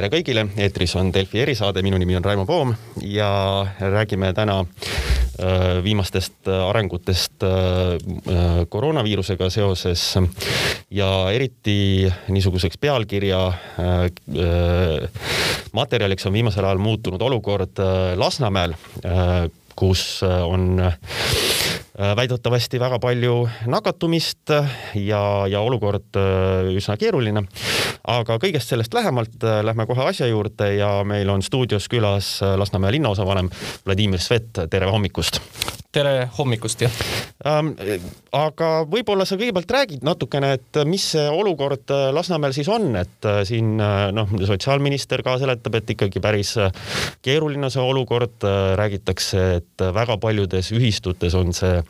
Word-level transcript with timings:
tere 0.00 0.08
kõigile, 0.14 0.46
eetris 0.56 0.94
on 0.96 1.10
Delfi 1.12 1.42
erisaade, 1.42 1.82
minu 1.84 1.98
nimi 2.00 2.14
on 2.16 2.24
Raimo 2.24 2.46
Poom 2.48 2.70
ja 3.04 3.28
räägime 3.82 4.30
täna 4.32 4.62
äh, 4.62 5.82
viimastest 5.84 6.48
arengutest 6.48 7.44
äh, 7.44 7.98
koroonaviirusega 8.72 9.50
seoses. 9.52 10.06
Ja 10.88 11.10
eriti 11.34 12.08
niisuguseks 12.32 12.80
pealkirja 12.80 13.42
äh, 13.52 14.08
materjaliks 15.76 16.30
on 16.30 16.38
viimasel 16.38 16.64
ajal 16.64 16.80
muutunud 16.80 17.20
olukord 17.20 17.84
Lasnamäel, 18.16 18.72
kus 19.76 20.22
on 20.24 20.80
Äh, 20.80 21.59
väidetavasti 22.16 22.80
väga 22.80 22.98
palju 22.98 23.34
nakatumist 23.68 24.52
ja, 24.94 25.22
ja 25.48 25.60
olukord 25.60 26.16
äh, 26.16 26.70
üsna 26.76 26.96
keeruline. 27.00 27.44
aga 28.08 28.38
kõigest 28.40 28.72
sellest 28.72 28.94
lähemalt 28.96 29.44
äh, 29.44 29.60
lähme 29.64 29.86
kohe 29.86 30.08
asja 30.08 30.28
juurde 30.30 30.72
ja 30.78 30.92
meil 31.04 31.28
on 31.28 31.42
stuudios 31.42 31.88
külas 31.88 32.38
Lasnamäe 32.56 32.96
linnaosavanem 32.96 33.50
Vladimir 33.86 34.20
Svet, 34.20 34.64
tere 34.70 34.88
hommikust! 34.90 35.42
tere 35.92 36.30
hommikust, 36.38 36.86
jah. 36.86 36.92
Aga 37.44 38.70
võib-olla 38.90 39.24
sa 39.24 39.38
kõigepealt 39.40 39.72
räägid 39.72 40.04
natukene, 40.04 40.52
et 40.58 40.80
mis 40.88 41.06
see 41.14 41.26
olukord 41.32 41.88
Lasnamäel 42.12 42.52
siis 42.56 42.68
on, 42.68 42.92
et 43.00 43.28
siin 43.48 43.78
noh, 43.78 44.34
sotsiaalminister 44.46 45.24
ka 45.24 45.38
seletab, 45.40 45.78
et 45.80 45.94
ikkagi 45.96 46.20
päris 46.20 46.54
keeruline 47.24 47.70
see 47.72 47.84
olukord, 47.84 48.44
räägitakse, 48.80 49.46
et 49.60 49.86
väga 49.96 50.18
paljudes 50.20 50.72
ühistutes 50.76 51.36
on 51.38 51.54
see 51.56 51.80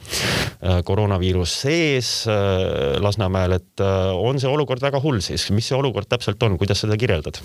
Äh, 0.61 0.83
koroonaviirus 0.85 1.55
sees 1.63 2.09
äh, 2.29 3.01
Lasnamäel, 3.01 3.55
et 3.57 3.81
äh, 3.81 4.11
on 4.13 4.37
see 4.37 4.49
olukord 4.51 4.83
väga 4.85 4.99
hull 5.01 5.23
siis, 5.25 5.47
mis 5.57 5.71
see 5.71 5.77
olukord 5.79 6.05
täpselt 6.05 6.43
on, 6.45 6.59
kuidas 6.61 6.83
seda 6.85 6.99
kirjeldad? 7.01 7.39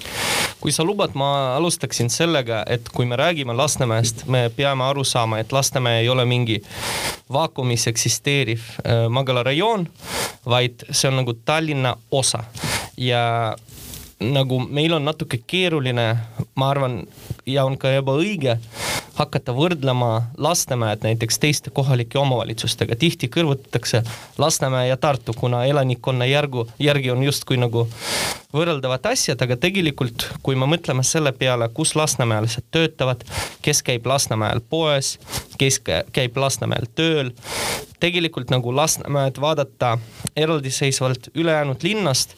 kui 0.60 0.74
sa 0.76 0.84
lubad, 0.84 1.14
ma 1.16 1.30
alustaksin 1.56 2.10
sellega, 2.12 2.66
et 2.68 2.90
kui 2.92 3.08
me 3.08 3.16
räägime 3.16 3.56
Lasnamäest, 3.56 4.26
me 4.28 4.50
peame 4.52 4.84
aru 4.84 5.06
saama, 5.08 5.40
et 5.40 5.56
Lasnamäe 5.56 6.02
ei 6.02 6.10
ole 6.12 6.26
mingi 6.28 6.58
vaakumis 7.32 7.88
eksisteeriv 7.96 8.68
magalarajoon, 9.10 9.88
vaid 10.46 10.84
see 10.92 11.08
on 11.08 11.22
nagu 11.22 11.38
Tallinna 11.48 11.96
osa. 12.12 12.44
Ja 13.00 13.56
nagu 14.20 14.60
meil 14.68 14.94
on 14.96 15.08
natuke 15.08 15.40
keeruline, 15.48 16.06
ma 16.56 16.70
arvan, 16.72 17.02
ja 17.48 17.66
on 17.68 17.80
ka 17.80 17.96
ebaõige 17.96 18.60
hakata 19.16 19.54
võrdlema 19.56 20.10
Lasnamäed 20.38 21.04
näiteks 21.04 21.40
teiste 21.40 21.72
kohalike 21.74 22.20
omavalitsustega, 22.20 22.96
tihti 23.00 23.30
kõrvutatakse 23.32 24.04
Lasnamäe 24.38 24.88
ja 24.90 24.98
Tartu, 24.98 25.34
kuna 25.38 25.64
elanikkonna 25.66 26.26
järgu, 26.26 26.68
järgi 26.80 27.12
on 27.12 27.24
justkui 27.24 27.58
nagu 27.58 27.88
võrreldavad 28.56 29.08
asjad, 29.12 29.42
aga 29.42 29.58
tegelikult, 29.60 30.28
kui 30.44 30.56
me 30.60 30.68
mõtleme 30.70 31.04
selle 31.04 31.32
peale, 31.36 31.70
kus 31.74 31.96
lasnamäelased 31.96 32.68
töötavad, 32.72 33.24
kes 33.66 33.84
käib 33.86 34.08
Lasnamäel 34.08 34.62
poes, 34.70 35.16
kes 35.60 35.80
käib 35.86 36.38
Lasnamäel 36.38 36.88
tööl, 36.96 37.32
tegelikult 38.00 38.52
nagu 38.54 38.76
Lasnamäed 38.76 39.40
vaadata 39.42 39.98
eraldiseisvalt 40.36 41.32
ülejäänud 41.36 41.84
linnast, 41.84 42.36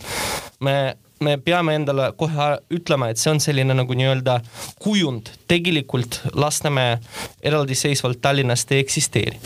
me 0.60 0.98
me 1.20 1.38
peame 1.38 1.76
endale 1.78 2.12
kohe 2.18 2.50
ütlema, 2.74 3.10
et 3.10 3.22
see 3.22 3.32
on 3.32 3.42
selline 3.44 3.76
nagu 3.78 3.98
nii-öelda 3.98 4.40
kujund, 4.84 5.32
tegelikult 5.50 6.22
Lasnamäe 6.36 6.98
eraldiseisvalt 7.42 8.22
Tallinnast 8.22 8.72
ei 8.72 8.84
eksisteeri. 8.86 9.40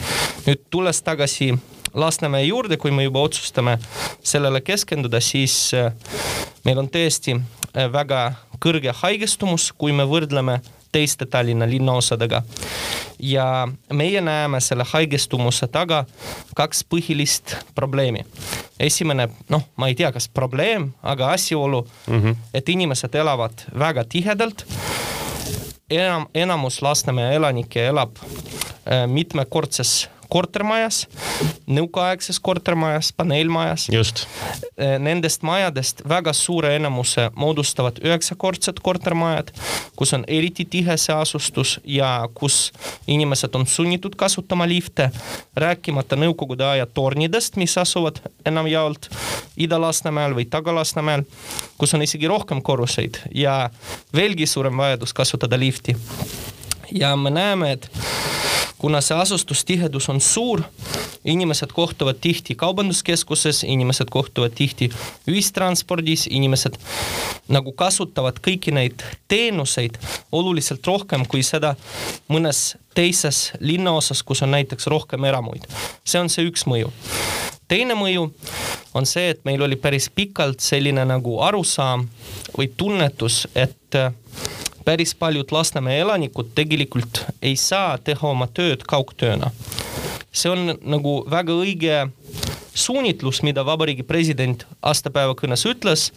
nüüd 0.48 0.66
tulles 0.70 1.02
tagasi 1.02 1.54
Lasnamäe 1.94 2.44
juurde, 2.44 2.78
kui 2.78 2.92
me 2.92 3.04
juba 3.04 3.22
otsustame 3.22 3.78
sellele 4.24 4.62
keskenduda, 4.62 5.20
siis 5.20 5.74
äh, 5.74 5.92
meil 6.66 6.80
on 6.80 6.88
tõesti 6.88 7.36
äh, 7.36 7.92
väga 7.92 8.32
kõrge 8.62 8.94
haigestumus, 9.04 9.72
kui 9.72 9.92
me 9.92 10.06
võrdleme 10.08 10.62
teiste 10.92 11.26
Tallinna 11.26 11.70
linnaosadega. 11.70 12.42
ja 13.20 13.68
meie 13.94 14.22
näeme 14.22 14.60
selle 14.60 14.86
haigestumuse 14.88 15.68
taga 15.68 16.06
kaks 16.56 16.86
põhilist 16.90 17.56
probleemi. 17.76 18.26
esimene, 18.80 19.30
noh, 19.50 19.64
ma 19.76 19.88
ei 19.88 19.96
tea, 19.96 20.12
kas 20.12 20.30
probleem, 20.30 20.92
aga 21.04 21.32
asjaolu 21.32 21.88
mm, 22.08 22.22
-hmm. 22.22 22.36
et 22.54 22.70
inimesed 22.70 23.16
elavad 23.16 23.54
väga 23.80 24.04
tihedalt. 24.04 24.66
enam, 25.90 26.26
enamus 26.34 26.82
Lasnamäe 26.82 27.36
elanikke 27.36 27.88
elab 27.88 28.16
äh, 28.18 29.08
mitmekordses 29.08 30.10
kortermajas, 30.32 31.08
nõukaaegses 31.68 32.40
kortermajas, 32.40 33.12
paneelmajas. 33.18 33.90
just. 33.92 34.26
Eh, 34.78 34.96
nendest 35.00 35.44
majadest 35.44 36.02
väga 36.10 36.34
suure 36.34 36.76
enamuse 36.76 37.30
moodustavad 37.36 38.00
üheksakordsed 38.04 38.80
kortermajad, 38.84 39.52
kus 39.96 40.14
on 40.16 40.24
eriti 40.28 40.66
tihe 40.66 40.96
see 40.98 41.16
asustus 41.16 41.80
ja 41.84 42.30
kus 42.34 42.72
inimesed 43.08 43.56
on 43.60 43.68
sunnitud 43.68 44.16
kasutama 44.16 44.68
lifte, 44.68 45.10
rääkimata 45.56 46.16
nõukogude 46.16 46.66
aja 46.66 46.86
tornidest, 46.86 47.60
mis 47.60 47.76
asuvad 47.78 48.22
enamjaolt 48.46 49.10
Ida-Lasnamäel 49.58 50.36
või 50.38 50.48
Taga-Lasnamäel, 50.48 51.26
kus 51.78 51.94
on 51.94 52.08
isegi 52.08 52.32
rohkem 52.32 52.62
korruseid 52.62 53.20
ja 53.36 53.70
veelgi 54.16 54.48
suurem 54.48 54.78
vajadus 54.78 55.14
kasutada 55.14 55.60
lifti. 55.60 55.96
ja 56.92 57.16
me 57.16 57.30
näeme, 57.30 57.72
et 57.72 57.90
kuna 58.82 59.02
see 59.06 59.18
asustustihedus 59.18 60.10
on 60.10 60.22
suur, 60.22 60.64
inimesed 61.26 61.70
kohtuvad 61.74 62.18
tihti 62.22 62.56
kaubanduskeskuses, 62.58 63.64
inimesed 63.64 64.10
kohtuvad 64.10 64.56
tihti 64.58 64.90
ühistranspordis, 65.30 66.26
inimesed 66.32 66.80
nagu 67.54 67.76
kasutavad 67.78 68.42
kõiki 68.42 68.74
neid 68.74 69.06
teenuseid 69.30 70.00
oluliselt 70.32 70.88
rohkem 70.88 71.28
kui 71.30 71.46
seda 71.46 71.76
mõnes 72.32 72.72
teises 72.98 73.52
linnaosas, 73.60 74.24
kus 74.26 74.42
on 74.42 74.56
näiteks 74.58 74.90
rohkem 74.90 75.30
eramuid. 75.30 75.70
see 76.04 76.20
on 76.20 76.30
see 76.30 76.50
üks 76.50 76.66
mõju 76.66 76.90
teine 77.72 77.96
mõju 77.96 78.26
on 78.98 79.06
see, 79.08 79.30
et 79.32 79.46
meil 79.48 79.62
oli 79.64 79.78
päris 79.80 80.10
pikalt 80.10 80.60
selline 80.60 81.06
nagu 81.08 81.38
arusaam 81.46 82.08
või 82.58 82.68
tunnetus, 82.78 83.46
et 83.56 83.96
päris 84.86 85.16
paljud 85.16 85.52
Lasnamäe 85.52 86.00
elanikud 86.00 86.52
tegelikult 86.56 87.26
ei 87.42 87.56
saa 87.56 87.98
teha 87.98 88.28
oma 88.28 88.48
tööd 88.48 88.84
kaugtööna. 88.88 89.52
see 90.32 90.50
on 90.50 90.78
nagu 90.82 91.26
väga 91.30 91.54
õige 91.54 92.08
suunitlus, 92.74 93.42
mida 93.44 93.66
vabariigi 93.66 94.04
president 94.04 94.66
aastapäeva 94.82 95.36
kõnes 95.36 95.66
ütles, 95.68 96.12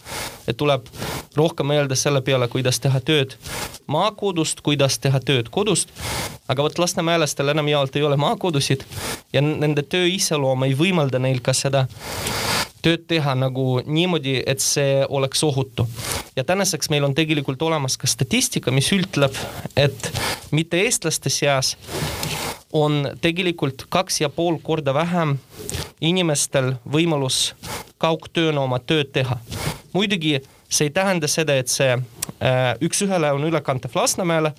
et 0.47 0.57
tuleb 0.57 0.87
rohkem 1.35 1.67
mõelda 1.67 1.95
selle 1.99 2.21
peale, 2.21 2.47
kuidas 2.47 2.79
teha 2.79 2.99
tööd 2.99 3.35
maakodust, 3.87 4.61
kuidas 4.61 4.99
teha 4.99 5.19
tööd 5.19 5.49
kodust. 5.51 5.89
aga 6.47 6.63
vot 6.63 6.79
lasnamäelastel 6.79 7.49
enamjaolt 7.49 7.95
ei 7.95 8.03
ole 8.03 8.17
maakodusid 8.17 8.85
ja 9.33 9.41
nende 9.41 9.81
töö 9.81 10.07
iseloom 10.07 10.63
ei 10.63 10.75
võimalda 10.77 11.19
neil 11.19 11.41
ka 11.41 11.53
seda 11.53 11.87
tööd 12.85 13.07
teha 13.09 13.33
nagu 13.35 13.81
niimoodi, 13.85 14.43
et 14.45 14.61
see 14.61 15.05
oleks 15.09 15.43
ohutu. 15.43 15.87
Ja 16.35 16.43
tänaseks 16.43 16.89
meil 16.89 17.03
on 17.03 17.15
tegelikult 17.15 17.61
olemas 17.61 17.97
ka 17.97 18.07
statistika, 18.07 18.71
mis 18.71 18.91
ütleb, 18.93 19.35
et 19.77 20.11
mitte 20.51 20.81
eestlaste 20.83 21.29
seas 21.29 21.75
on 22.73 23.11
tegelikult 23.21 23.85
kaks 23.89 24.21
ja 24.21 24.29
pool 24.29 24.57
korda 24.63 24.93
vähem 24.93 25.37
inimestel 26.01 26.73
võimalus 26.91 27.53
kaugtööna 27.97 28.61
oma 28.61 28.79
tööd 28.79 29.13
teha. 29.15 29.37
muidugi 29.93 30.41
see 30.75 30.89
ei 30.89 30.93
tähenda 30.93 31.27
seda, 31.31 31.55
et 31.59 31.71
see 31.71 31.91
äh, 31.95 32.67
üks-ühele 32.83 33.31
on 33.35 33.47
ülekantav 33.47 33.95
Lasnamäele, 33.95 34.51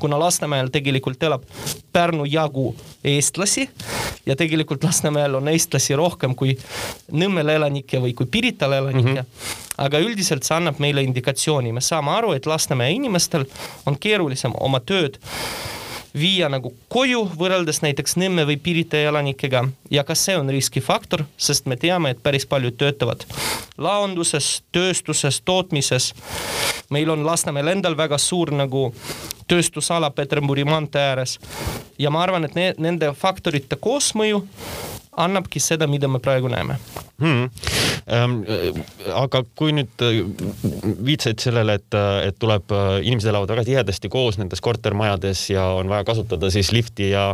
kuna 0.00 0.18
Lasnamäel 0.20 0.70
tegelikult 0.74 1.22
elab 1.22 1.44
Pärnu 1.92 2.26
jagu 2.30 2.70
eestlasi 3.04 3.68
ja 4.26 4.36
tegelikult 4.36 4.84
Lasnamäel 4.84 5.34
on 5.34 5.48
eestlasi 5.52 5.96
rohkem 5.98 6.34
kui 6.38 6.56
Nõmmel 7.12 7.54
elanikke 7.56 8.00
või 8.02 8.14
kui 8.16 8.26
Pirital 8.26 8.72
elanikke 8.72 9.20
mm. 9.22 9.28
-hmm. 9.28 9.62
aga 9.86 10.00
üldiselt 10.02 10.46
see 10.46 10.56
annab 10.56 10.78
meile 10.82 11.02
indikatsiooni, 11.02 11.72
me 11.72 11.80
saame 11.80 12.10
aru, 12.10 12.32
et 12.32 12.46
Lasnamäe 12.46 12.92
inimestel 12.92 13.46
on 13.86 13.98
keerulisem 13.98 14.54
oma 14.60 14.80
tööd 14.80 15.18
viia 16.14 16.48
nagu 16.48 16.72
koju 16.92 17.24
võrreldes 17.38 17.80
näiteks 17.82 18.16
Nõmme 18.20 18.46
või 18.46 18.56
Pirita 18.62 19.00
elanikega 19.02 19.64
ja 19.90 20.04
ka 20.06 20.14
see 20.14 20.36
on 20.38 20.50
riskifaktor, 20.52 21.24
sest 21.36 21.66
me 21.66 21.76
teame, 21.76 22.14
et 22.14 22.22
päris 22.22 22.46
paljud 22.46 22.76
töötavad 22.78 23.26
laonduses, 23.78 24.62
tööstuses, 24.72 25.40
tootmises. 25.44 26.12
meil 26.90 27.10
on 27.10 27.26
Lasnamäel 27.26 27.68
endal 27.68 27.96
väga 27.96 28.18
suur 28.18 28.52
nagu 28.54 28.94
tööstusala 29.48 30.10
Peterburi 30.10 30.64
maantee 30.64 31.02
ääres 31.02 31.38
ja 31.98 32.10
ma 32.10 32.22
arvan, 32.22 32.44
et 32.44 32.54
ne 32.54 32.74
nende 32.78 33.12
faktorite 33.12 33.76
koosmõju 33.76 34.44
annabki 35.16 35.60
seda, 35.62 35.86
mida 35.90 36.08
me 36.08 36.20
praegu 36.22 36.48
näeme 36.52 36.76
hmm.. 37.22 37.50
ähm,. 38.12 38.40
aga 39.14 39.42
kui 39.56 39.74
nüüd 39.76 40.04
äh, 40.04 40.20
viitasid 41.04 41.42
sellele, 41.44 41.78
et, 41.80 41.96
et 42.28 42.38
tuleb, 42.42 42.72
äh, 42.74 42.98
inimesed 43.06 43.30
elavad 43.30 43.54
väga 43.54 43.66
tihedasti 43.68 44.10
koos 44.12 44.38
nendes 44.40 44.62
kortermajades 44.64 45.46
ja 45.52 45.66
on 45.78 45.90
vaja 45.92 46.06
kasutada 46.08 46.50
siis 46.54 46.72
lifti 46.74 47.10
ja, 47.12 47.28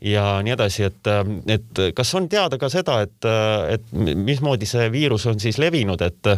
ja 0.00 0.26
nii 0.44 0.56
edasi, 0.56 0.86
et, 0.90 1.12
et 1.52 1.82
kas 1.96 2.14
on 2.18 2.28
teada 2.32 2.58
ka 2.60 2.70
seda, 2.72 3.00
et, 3.06 3.28
et 3.76 3.86
mismoodi 3.92 4.68
see 4.68 4.88
viirus 4.92 5.26
on 5.30 5.40
siis 5.42 5.60
levinud, 5.62 6.02
et, 6.02 6.32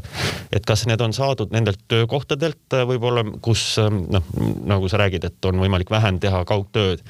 et 0.52 0.68
kas 0.68 0.86
need 0.90 1.00
on 1.04 1.14
saadud 1.16 1.52
nendelt 1.54 1.80
töökohtadelt 1.88 2.78
võib-olla, 2.88 3.24
kus 3.44 3.64
noh, 3.80 4.32
nagu 4.68 4.90
sa 4.90 5.00
räägid, 5.02 5.24
et 5.28 5.50
on 5.50 5.60
võimalik 5.62 5.90
vähem 5.92 6.20
teha 6.22 6.44
kaugtööd 6.48 7.02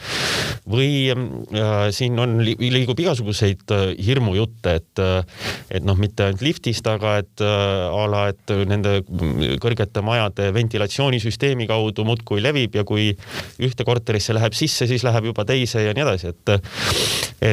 või 0.68 1.08
äh, 1.12 1.88
siin 1.94 2.18
on, 2.20 2.38
liigub 2.44 2.98
igasuguseid 3.00 3.47
äh, 3.74 3.92
hirmujutte, 4.04 4.74
et, 4.80 5.02
äh, 5.02 5.22
et 5.70 5.86
noh, 5.86 5.96
mitte 5.98 6.26
ainult 6.26 6.42
liftist, 6.44 6.86
aga 6.90 7.18
et 7.22 7.44
äh, 7.44 7.84
a 7.88 8.04
la, 8.10 8.24
et 8.32 8.54
nende 8.68 8.98
kõrgete 9.62 10.02
majade 10.04 10.50
ventilatsioonisüsteemi 10.56 11.68
kaudu 11.70 12.06
muudkui 12.08 12.42
levib 12.44 12.78
ja 12.78 12.84
kui 12.88 13.10
ühte 13.64 13.86
korterisse 13.88 14.36
läheb 14.36 14.56
sisse, 14.56 14.88
siis 14.90 15.04
läheb 15.06 15.30
juba 15.30 15.46
teise 15.48 15.84
ja 15.84 15.94
nii 15.96 16.04
edasi, 16.06 16.32
et, 16.32 16.54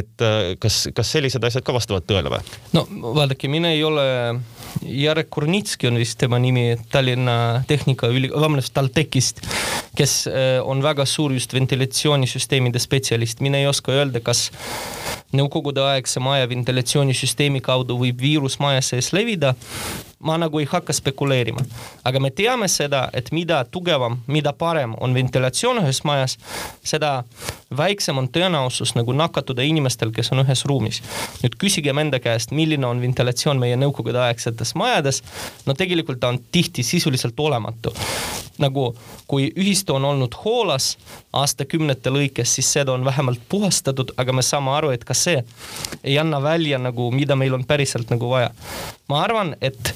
et 0.01 0.25
kas, 0.62 0.86
kas 0.95 1.15
sellised 1.18 1.44
asjad 1.44 1.65
ka 1.65 1.75
vastavad 1.75 2.07
tõele 2.09 2.31
või? 2.33 2.41
no 2.75 2.86
vaadake, 3.15 3.50
mina 3.51 3.71
ei 3.75 3.83
ole 3.86 4.06
Jarek 4.86 5.30
Kurnitski 5.31 5.88
on 5.88 6.00
vist 6.00 6.18
tema 6.19 6.39
nimi 6.41 6.74
Tallinna 6.91 7.63
Tehnikaüli-, 7.69 8.31
vabandust, 8.33 8.74
TalTechist, 8.75 9.41
kes 9.95 10.18
on 10.65 10.83
väga 10.83 11.06
suur 11.07 11.33
just 11.36 11.53
ventilatsioonisüsteemide 11.56 12.81
spetsialist. 12.83 13.41
mina 13.45 13.62
ei 13.62 13.68
oska 13.68 13.95
öelda, 13.95 14.19
kas 14.19 14.50
nõukogudeaegse 15.35 16.21
maja 16.23 16.47
ventilatsioonisüsteemi 16.49 17.61
kaudu 17.65 17.97
võib 17.99 18.21
viirus 18.21 18.59
maja 18.59 18.81
sees 18.85 19.13
levida. 19.13 19.55
ma 20.25 20.37
nagu 20.41 20.57
ei 20.57 20.65
hakka 20.65 20.93
spekuleerima, 20.95 21.61
aga 22.03 22.19
me 22.19 22.31
teame 22.33 22.65
seda, 22.71 23.03
et 23.13 23.27
mida 23.31 23.59
tugevam, 23.69 24.15
mida 24.27 24.53
parem 24.57 24.95
on 24.97 25.13
ventilatsioon 25.13 25.83
ühes 25.83 25.99
majas, 26.07 26.37
seda 26.81 27.11
väiksem 27.77 28.17
on 28.17 28.29
tõenäosus 28.33 28.95
nagu 28.95 29.13
nakatuda 29.13 29.61
inimestel, 29.61 30.11
kes 30.15 30.31
on 30.31 30.41
ühes 30.41 30.65
ruumis. 30.65 31.01
nüüd 31.43 31.59
küsigem 31.61 32.01
enda 32.01 32.19
käest, 32.19 32.51
milline 32.51 32.88
on 32.88 33.01
ventilatsioon 33.01 33.59
meie 33.59 33.77
nõukogudeaegsetes 33.77 34.73
majades. 34.75 35.21
no 35.65 35.73
tegelikult 35.73 36.19
ta 36.19 36.33
on 36.33 36.39
tihti 36.51 36.83
sisuliselt 36.83 37.39
olematu 37.39 37.93
nagu 38.59 38.89
kui 39.27 39.49
ühistu 39.55 39.95
on 39.95 40.05
olnud 40.05 40.35
hoolas 40.43 40.95
aastakümnete 41.35 42.13
lõikes, 42.13 42.55
siis 42.57 42.71
seda 42.77 42.93
on 42.95 43.05
vähemalt 43.05 43.41
puhastatud, 43.49 44.13
aga 44.17 44.35
me 44.35 44.45
saame 44.45 44.73
aru, 44.75 44.93
et 44.95 45.05
ka 45.05 45.17
see 45.17 45.41
ei 46.03 46.17
anna 46.21 46.41
välja 46.43 46.79
nagu, 46.81 47.09
mida 47.11 47.35
meil 47.35 47.57
on 47.57 47.65
päriselt 47.67 48.11
nagu 48.13 48.29
vaja. 48.29 48.51
ma 49.09 49.21
arvan, 49.23 49.55
et 49.61 49.93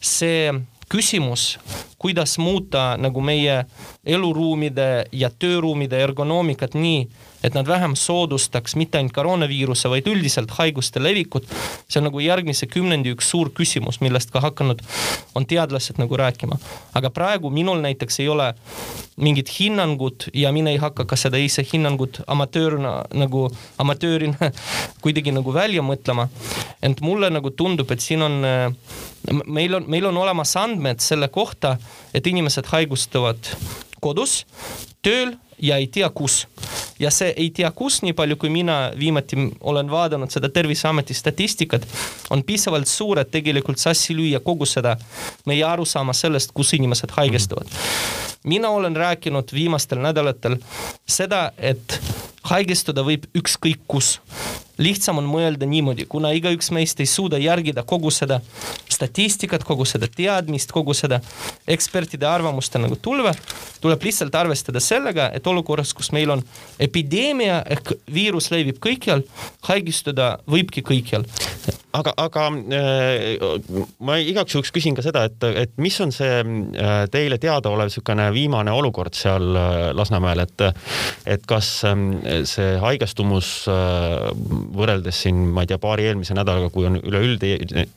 see 0.00 0.52
küsimus, 0.90 1.58
kuidas 2.00 2.38
muuta 2.38 2.96
nagu 2.96 3.20
meie 3.20 3.64
eluruumide 4.08 5.04
ja 5.12 5.28
tööruumide 5.30 5.98
ergonoomikat 6.00 6.72
nii, 6.74 7.02
et 7.44 7.54
nad 7.56 7.68
vähem 7.68 7.92
soodustaks 7.96 8.76
mitte 8.76 8.96
ainult 8.96 9.12
koroonaviiruse, 9.16 9.88
vaid 9.92 10.08
üldiselt 10.08 10.50
haiguste 10.56 11.02
levikut. 11.02 11.44
see 11.88 12.00
on 12.00 12.08
nagu 12.08 12.20
järgmise 12.20 12.66
kümnendi 12.66 13.12
üks 13.12 13.28
suur 13.30 13.50
küsimus, 13.52 14.00
millest 14.00 14.32
ka 14.32 14.40
hakanud 14.40 14.80
on 15.34 15.46
teadlased 15.46 16.00
nagu 16.00 16.16
rääkima. 16.16 16.58
aga 16.94 17.10
praegu 17.10 17.50
minul 17.50 17.80
näiteks 17.80 18.20
ei 18.20 18.28
ole 18.28 18.54
mingit 19.16 19.52
hinnangut 19.60 20.28
ja 20.34 20.52
mina 20.52 20.70
ei 20.70 20.76
hakka 20.76 21.04
ka 21.04 21.16
seda 21.16 21.36
ise 21.36 21.64
hinnangut 21.72 22.22
amatöörina 22.26 23.04
nagu, 23.12 23.50
amatöörina 23.78 24.52
kuidagi 25.02 25.32
nagu 25.32 25.54
välja 25.54 25.82
mõtlema. 25.82 26.28
ent 26.82 27.00
mulle 27.00 27.30
nagu 27.30 27.50
tundub, 27.50 27.90
et 27.90 28.00
siin 28.00 28.22
on, 28.22 28.42
meil 29.46 29.74
on, 29.74 29.84
meil 29.88 30.06
on 30.06 30.16
olemas 30.16 30.56
andmed 30.56 31.00
selle 31.00 31.28
kohta, 31.28 31.76
et 32.14 32.26
inimesed 32.26 32.66
haigustuvad 32.72 33.52
kodus, 34.00 34.44
tööl 35.02 35.34
ja 35.60 35.76
ei 35.76 35.86
tea 35.86 36.08
kus. 36.10 36.46
ja 36.98 37.10
see 37.10 37.32
ei 37.36 37.50
tea 37.50 37.70
kus, 37.70 38.00
nii 38.02 38.12
palju 38.12 38.36
kui 38.36 38.50
mina 38.52 38.90
viimati 38.98 39.36
olen 39.60 39.90
vaadanud 39.90 40.30
seda 40.30 40.48
Terviseameti 40.48 41.14
statistikat, 41.14 41.86
on 42.30 42.42
piisavalt 42.44 42.88
suur, 42.88 43.18
et 43.18 43.30
tegelikult 43.30 43.78
sassi 43.78 44.16
lüüa 44.16 44.40
kogu 44.44 44.66
seda 44.66 44.96
meie 45.46 45.64
arusaama 45.64 46.12
sellest, 46.12 46.52
kus 46.52 46.74
inimesed 46.76 47.12
haigestuvad 47.16 47.68
mina 48.44 48.68
olen 48.68 48.96
rääkinud 48.96 49.52
viimastel 49.52 49.98
nädalatel 49.98 50.56
seda, 51.08 51.50
et 51.58 52.00
haigestuda 52.42 53.04
võib 53.04 53.26
ükskõik 53.36 53.82
kus 53.88 54.18
lihtsam 54.80 55.20
on 55.20 55.28
mõelda 55.28 55.68
niimoodi, 55.68 56.06
kuna 56.08 56.32
igaüks 56.32 56.70
meist 56.72 57.00
ei 57.00 57.08
suuda 57.08 57.38
järgida 57.38 57.82
kogu 57.84 58.10
seda 58.10 58.40
statistikat, 59.00 59.64
kogu 59.64 59.86
seda 59.88 60.08
teadmist, 60.12 60.72
kogu 60.76 60.92
seda 60.96 61.20
ekspertide 61.70 62.28
arvamuste 62.28 62.80
nagu 62.82 62.98
tulve, 63.00 63.32
tuleb 63.80 64.04
lihtsalt 64.04 64.34
arvestada 64.36 64.82
sellega, 64.84 65.30
et 65.32 65.46
olukorras, 65.48 65.94
kus 65.96 66.12
meil 66.12 66.34
on 66.36 66.44
epideemia 66.80 67.62
ehk 67.76 67.94
viirus 68.12 68.50
levib 68.52 68.80
kõikjal, 68.82 69.24
haigestuda 69.70 70.34
võibki 70.50 70.84
kõikjal 70.84 71.24
aga, 71.96 72.12
aga 72.20 72.46
äh, 72.76 73.38
ma 74.04 74.16
igaks 74.22 74.54
juhuks 74.54 74.72
küsin 74.74 74.96
ka 74.96 75.04
seda, 75.04 75.24
et, 75.28 75.44
et 75.64 75.72
mis 75.82 75.96
on 76.02 76.12
see 76.14 76.40
äh, 76.40 77.04
teile 77.12 77.38
teadaolev 77.42 77.90
niisugune 77.90 78.28
viimane 78.34 78.72
olukord 78.74 79.16
seal 79.18 79.56
äh, 79.58 79.78
Lasnamäel, 79.96 80.44
et, 80.44 80.64
et 81.34 81.46
kas 81.50 81.68
ähm, 81.88 82.20
see 82.48 82.76
haigestumus 82.80 83.50
võrreldes 83.66 85.22
siin, 85.24 85.42
ma 85.54 85.64
ei 85.64 85.70
tea, 85.70 85.80
paari 85.82 86.06
eelmise 86.10 86.36
nädalaga, 86.36 86.70
kui 86.72 86.86
on 86.88 86.98
üleüldi, 87.00 87.52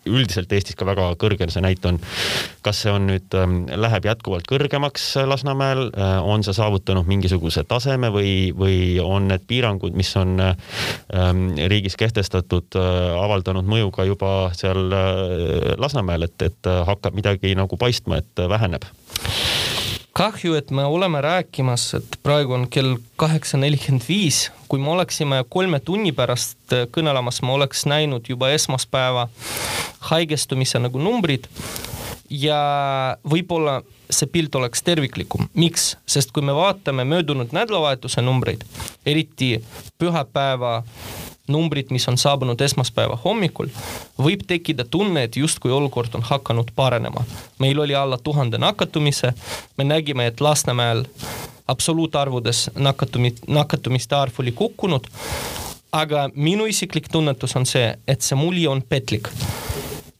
üldiselt 0.10 0.52
Eestis 0.54 0.78
ka 0.80 0.88
väga 0.88 1.12
kõrge 1.22 1.48
see 1.54 1.64
näit 1.64 1.86
on, 1.90 2.00
kas 2.66 2.84
see 2.84 2.94
on 2.94 3.08
nüüd, 3.12 3.28
ähm, 3.38 3.64
läheb 3.70 4.08
jätkuvalt 4.10 4.48
kõrgemaks 4.50 5.12
Lasnamäel, 5.30 5.90
on 6.24 6.44
see 6.46 6.56
saavutanud 6.56 7.08
mingisuguse 7.10 7.66
taseme 7.68 8.10
või, 8.14 8.52
või 8.58 8.78
on 9.04 9.30
need 9.32 9.46
piirangud, 9.50 9.96
mis 9.98 10.12
on 10.20 10.36
ähm, 10.44 11.46
riigis 11.70 11.98
kehtestatud, 12.00 12.76
avaldanud 13.20 13.63
mõju 13.68 13.84
mõjuga 13.84 14.08
juba 14.08 14.32
seal 14.56 14.92
äh, 14.94 15.76
Lasnamäel, 15.78 16.28
et, 16.28 16.42
et 16.42 16.70
äh, 16.70 16.84
hakkab 16.88 17.16
midagi 17.16 17.56
nagu 17.56 17.78
paistma, 17.78 18.22
et 18.22 18.40
äh, 18.40 18.50
väheneb 18.50 18.88
kahju, 20.14 20.54
et 20.54 20.70
me 20.70 20.84
oleme 20.86 21.24
rääkimas, 21.26 21.88
et 21.98 22.18
praegu 22.22 22.54
on 22.54 22.68
kell 22.70 23.00
kaheksa 23.18 23.58
nelikümmend 23.58 24.04
viis, 24.06 24.52
kui 24.70 24.78
me 24.78 24.92
oleksime 24.94 25.40
kolme 25.50 25.80
tunni 25.82 26.12
pärast 26.14 26.76
kõnelemas, 26.94 27.42
ma 27.42 27.56
oleks 27.56 27.88
näinud 27.90 28.30
juba 28.30 28.52
esmaspäeva 28.54 29.26
haigestumise 30.12 30.78
nagu 30.84 31.02
numbrid 31.02 31.50
ja 32.30 33.18
võib-olla 33.26 33.80
see 34.14 34.30
pilt 34.30 34.54
oleks 34.56 34.86
terviklikum. 34.86 35.50
miks? 35.58 35.96
sest 36.06 36.30
kui 36.32 36.46
me 36.46 36.54
vaatame 36.54 37.08
möödunud 37.10 37.50
nädalavahetuse 37.50 38.22
numbreid, 38.22 38.62
eriti 39.10 39.56
pühapäeva 39.98 40.84
numbrid, 41.48 41.92
mis 41.92 42.08
on 42.08 42.18
saabunud 42.18 42.62
esmaspäeva 42.62 43.18
hommikul, 43.26 43.68
võib 44.18 44.46
tekkida 44.48 44.86
tunne, 44.86 45.26
et 45.28 45.36
justkui 45.36 45.72
olukord 45.72 46.16
on 46.16 46.24
hakanud 46.24 46.72
paranema. 46.76 47.26
meil 47.60 47.80
oli 47.80 47.96
alla 47.96 48.18
tuhande 48.18 48.58
nakatumise, 48.58 49.34
me 49.78 49.84
nägime, 49.84 50.28
et 50.28 50.42
Lasnamäel 50.42 51.06
absoluutarvudes 51.68 52.70
nakatumi-, 52.76 53.36
nakatumiste 53.48 54.16
arv 54.16 54.40
oli 54.40 54.52
kukkunud, 54.52 55.08
aga 55.92 56.30
minu 56.36 56.66
isiklik 56.66 57.10
tunnetus 57.12 57.56
on 57.56 57.66
see, 57.66 57.94
et 58.08 58.22
see 58.22 58.40
mulje 58.40 58.70
on 58.70 58.82
petlik. 58.82 59.28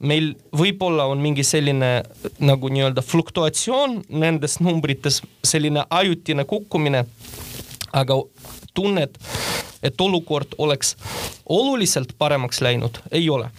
Meil 0.04 0.34
võib-olla 0.52 1.06
on 1.08 1.22
mingi 1.24 1.44
selline 1.46 2.02
nagu 2.44 2.68
nii-öelda 2.68 3.02
fluktuatsioon 3.02 4.02
nendes 4.08 4.58
numbrites, 4.60 5.22
selline 5.44 5.86
ajutine 5.90 6.44
kukkumine, 6.44 7.04
aga 7.92 8.18
tunned, 8.74 9.16
et 9.84 10.00
olukord 10.00 10.56
oleks 10.58 10.96
oluliselt 11.46 12.14
paremaks 12.18 12.60
läinud, 12.60 12.98
ei 13.12 13.30
ole. 13.30 13.50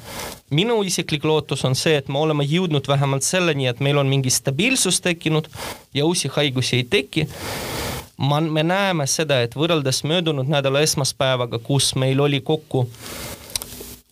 minu 0.50 0.82
isiklik 0.84 1.24
lootus 1.24 1.66
on 1.66 1.76
see, 1.76 1.96
et 1.98 2.08
me 2.08 2.20
oleme 2.20 2.44
jõudnud 2.44 2.88
vähemalt 2.88 3.24
selleni, 3.24 3.68
et 3.68 3.80
meil 3.80 3.98
on 3.98 4.08
mingi 4.08 4.30
stabiilsus 4.30 5.02
tekkinud 5.02 5.48
ja 5.94 6.06
uusi 6.06 6.28
haigusi 6.28 6.76
ei 6.76 6.84
teki 6.84 7.28
ma, 8.18 8.42
me 8.42 8.64
näeme 8.64 9.08
seda, 9.08 9.42
et 9.42 9.56
võrreldes 9.56 10.04
möödunud 10.08 10.50
nädala 10.50 10.82
esmaspäevaga, 10.86 11.60
kus 11.60 11.94
meil 11.96 12.20
oli 12.20 12.42
kokku 12.42 12.86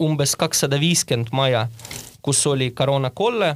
umbes 0.03 0.35
kakssada 0.35 0.79
viiskümmend 0.79 1.31
maja, 1.31 1.67
kus 2.23 2.47
oli 2.47 2.71
koroonakolle, 2.71 3.53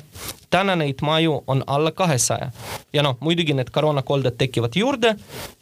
täna 0.49 0.75
neid 0.75 1.01
maju 1.01 1.43
on 1.47 1.63
alla 1.67 1.91
kahesaja. 1.91 2.51
ja 2.93 3.03
noh, 3.03 3.17
muidugi 3.19 3.55
need 3.55 3.71
koroonakolded 3.71 4.37
tekivad 4.37 4.75
juurde 4.75 5.15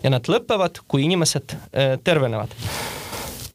ja 0.04 0.10
nad 0.10 0.28
lõpevad, 0.28 0.82
kui 0.88 1.06
inimesed 1.06 1.56
äh, 1.56 1.98
tervenevad 2.04 2.54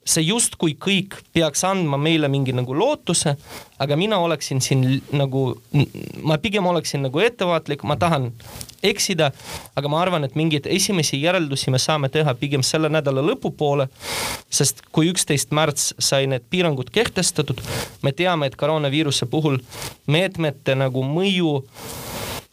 see 0.07 0.25
justkui 0.25 0.75
kõik 0.81 1.19
peaks 1.35 1.63
andma 1.69 1.99
meile 2.01 2.29
mingi 2.33 2.55
nagu 2.57 2.75
lootuse, 2.77 3.35
aga 3.79 3.97
mina 4.01 4.19
oleksin 4.25 4.63
siin 4.65 4.85
nagu, 5.13 5.43
ma 6.25 6.39
pigem 6.41 6.67
oleksin 6.67 7.05
nagu 7.05 7.21
ettevaatlik, 7.21 7.85
ma 7.85 7.99
tahan 8.01 8.31
eksida, 8.83 9.31
aga 9.77 9.93
ma 9.93 10.01
arvan, 10.01 10.25
et 10.25 10.39
mingeid 10.41 10.67
esimesi 10.73 11.21
järeldusi 11.21 11.71
me 11.71 11.79
saame 11.79 12.09
teha 12.09 12.33
pigem 12.41 12.65
selle 12.67 12.89
nädala 12.89 13.23
lõpupoole, 13.29 13.91
sest 14.49 14.81
kui 14.93 15.13
üksteist 15.13 15.53
märts 15.53 15.93
sai 16.01 16.27
need 16.31 16.49
piirangud 16.51 16.91
kehtestatud, 16.95 17.61
me 18.03 18.15
teame, 18.17 18.49
et 18.49 18.57
koroonaviiruse 18.57 19.29
puhul 19.29 19.61
meetmete 20.09 20.79
nagu 20.81 21.05
mõju 21.05 21.61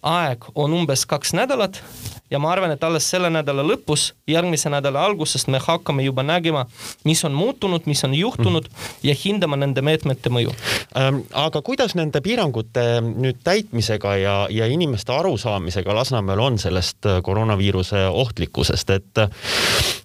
aeg 0.07 0.51
on 0.55 0.75
umbes 0.75 1.07
kaks 1.09 1.33
nädalat 1.35 1.81
ja 2.31 2.39
ma 2.39 2.51
arvan, 2.51 2.71
et 2.75 2.83
alles 2.83 3.07
selle 3.09 3.29
nädala 3.33 3.65
lõpus, 3.67 4.11
järgmise 4.27 4.71
nädala 4.73 5.05
algusest 5.07 5.51
me 5.53 5.61
hakkame 5.63 6.03
juba 6.03 6.23
nägema, 6.23 6.65
mis 7.07 7.23
on 7.25 7.35
muutunud, 7.37 7.85
mis 7.85 8.03
on 8.03 8.15
juhtunud 8.17 8.69
mm. 8.69 8.87
ja 9.07 9.15
hindama 9.17 9.59
nende 9.59 9.81
meetmete 9.85 10.31
mõju 10.33 10.53
ähm,. 10.97 11.23
aga 11.33 11.61
kuidas 11.61 11.95
nende 11.95 12.21
piirangute 12.21 12.87
nüüd 13.07 13.43
täitmisega 13.43 14.17
ja, 14.21 14.35
ja 14.49 14.67
inimeste 14.71 15.13
arusaamisega 15.15 15.95
Lasnamäel 15.95 16.39
on 16.39 16.59
sellest 16.61 17.05
äh, 17.05 17.21
koroonaviiruse 17.23 18.07
ohtlikkusest, 18.07 18.89
et 18.97 19.25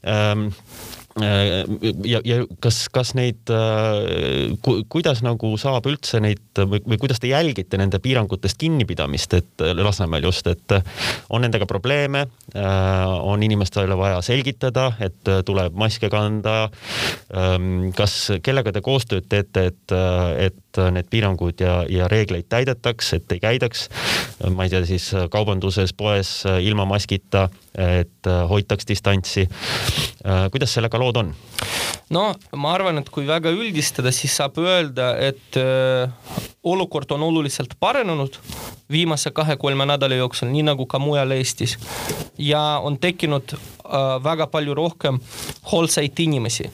ähm, 0.07 0.49
Äh, 0.53 0.53
ja, 1.21 2.21
ja 2.25 2.39
kas, 2.65 2.87
kas 2.93 3.13
neid 3.19 3.51
ku,, 4.65 4.79
kuidas 4.93 5.21
nagu 5.25 5.51
saab 5.61 5.87
üldse 5.91 6.23
neid 6.25 6.63
või, 6.69 6.81
või 6.87 6.99
kuidas 7.03 7.21
te 7.21 7.29
jälgite 7.29 7.81
nende 7.81 8.01
piirangutest 8.03 8.57
kinnipidamist, 8.61 9.37
et 9.37 9.65
Lasnamäel 9.77 10.29
just, 10.31 10.49
et 10.49 10.77
on 11.29 11.45
nendega 11.45 11.69
probleeme, 11.69 12.27
äh, 12.57 13.13
on 13.23 13.43
inimestele 13.43 13.97
vaja 13.99 14.23
selgitada, 14.25 14.93
et 15.01 15.33
tuleb 15.47 15.77
maske 15.79 16.11
kanda. 16.13 16.57
Ähm, 17.37 17.91
kas, 17.97 18.17
kellega 18.45 18.73
te 18.73 18.83
koostööd 18.85 19.29
teete, 19.29 19.67
et, 19.73 19.97
et 20.49 20.62
need 20.93 21.09
piirangud 21.11 21.61
ja, 21.61 21.83
ja 21.89 22.09
reegleid 22.09 22.49
täidetaks, 22.49 23.13
et 23.19 23.33
ei 23.33 23.41
käidaks, 23.43 23.89
ma 24.55 24.67
ei 24.67 24.73
tea, 24.73 24.85
siis 24.89 25.11
kaubanduses, 25.31 25.93
poes 25.97 26.43
ilma 26.61 26.87
maskita, 26.89 27.49
et 27.79 28.31
hoitaks 28.49 28.89
distantsi. 28.89 29.49
kuidas 30.53 30.75
sellega 30.75 30.99
lood 30.99 31.17
on? 31.17 31.35
No 32.13 32.29
ma 32.57 32.75
arvan, 32.77 33.01
et 33.01 33.11
kui 33.13 33.27
väga 33.29 33.53
üldistada, 33.55 34.13
siis 34.15 34.35
saab 34.37 34.59
öelda, 34.63 35.13
et 35.21 35.59
äh, 35.61 36.13
olukord 36.63 37.11
on 37.17 37.25
oluliselt 37.29 37.75
paranenud 37.81 38.39
viimase 38.93 39.33
kahe-kolme 39.35 39.87
nädala 39.89 40.19
jooksul, 40.21 40.51
nii 40.53 40.67
nagu 40.73 40.87
ka 40.87 41.01
mujal 41.03 41.33
Eestis. 41.39 41.79
ja 42.39 42.81
on 42.83 42.99
tekkinud 42.99 43.55
äh, 43.55 44.25
väga 44.25 44.47
palju 44.47 44.75
rohkem 44.75 45.21
hoolsaid 45.73 46.19
inimesi. 46.19 46.71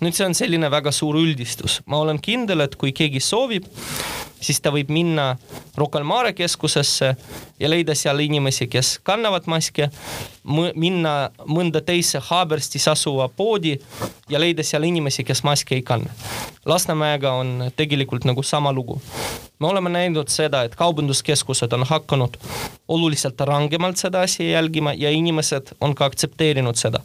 nüüd 0.00 0.16
see 0.16 0.26
on 0.26 0.34
selline 0.34 0.70
väga 0.70 0.92
suur 0.92 1.18
üldistus, 1.20 1.80
ma 1.86 2.00
olen 2.00 2.20
kindel, 2.22 2.64
et 2.64 2.76
kui 2.76 2.92
keegi 2.96 3.20
soovib, 3.20 3.66
siis 4.40 4.60
ta 4.60 4.72
võib 4.74 4.90
minna 4.92 5.34
Rocca 5.76 6.00
al 6.00 6.06
Mare 6.08 6.32
keskusesse 6.32 7.14
ja 7.60 7.70
leida 7.70 7.94
seal 7.94 8.20
inimesi, 8.24 8.66
kes 8.70 8.98
kannavad 9.04 9.46
maske, 9.50 9.90
minna 10.74 11.14
mõnda 11.46 11.82
teise 11.84 12.20
Haaberstis 12.30 12.88
asuva 12.88 13.28
poodi 13.28 13.76
ja 14.28 14.40
leida 14.40 14.64
seal 14.66 14.88
inimesi, 14.88 15.24
kes 15.24 15.44
maski 15.44 15.78
ei 15.78 15.82
kanna. 15.86 16.10
Lasnamäega 16.64 17.32
on 17.32 17.70
tegelikult 17.76 18.24
nagu 18.28 18.42
sama 18.42 18.72
lugu. 18.72 19.00
me 19.58 19.66
oleme 19.66 19.90
näinud 19.90 20.28
seda, 20.28 20.62
et 20.62 20.74
kaubanduskeskused 20.74 21.72
on 21.72 21.84
hakanud 21.84 22.36
oluliselt 22.88 23.40
rangemalt 23.40 23.96
seda 23.96 24.20
asja 24.20 24.46
jälgima 24.50 24.92
ja 24.92 25.10
inimesed 25.10 25.74
on 25.80 25.94
ka 25.94 26.04
aktsepteerinud 26.04 26.76
seda 26.76 27.00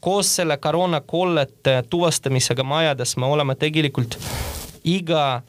koos 0.00 0.36
selle 0.36 0.56
koroonakollete 0.56 1.82
tuvastamisega 1.90 2.62
majades 2.64 3.16
me 3.16 3.26
oleme 3.26 3.54
tegelikult 3.54 4.16
iga 4.84 5.42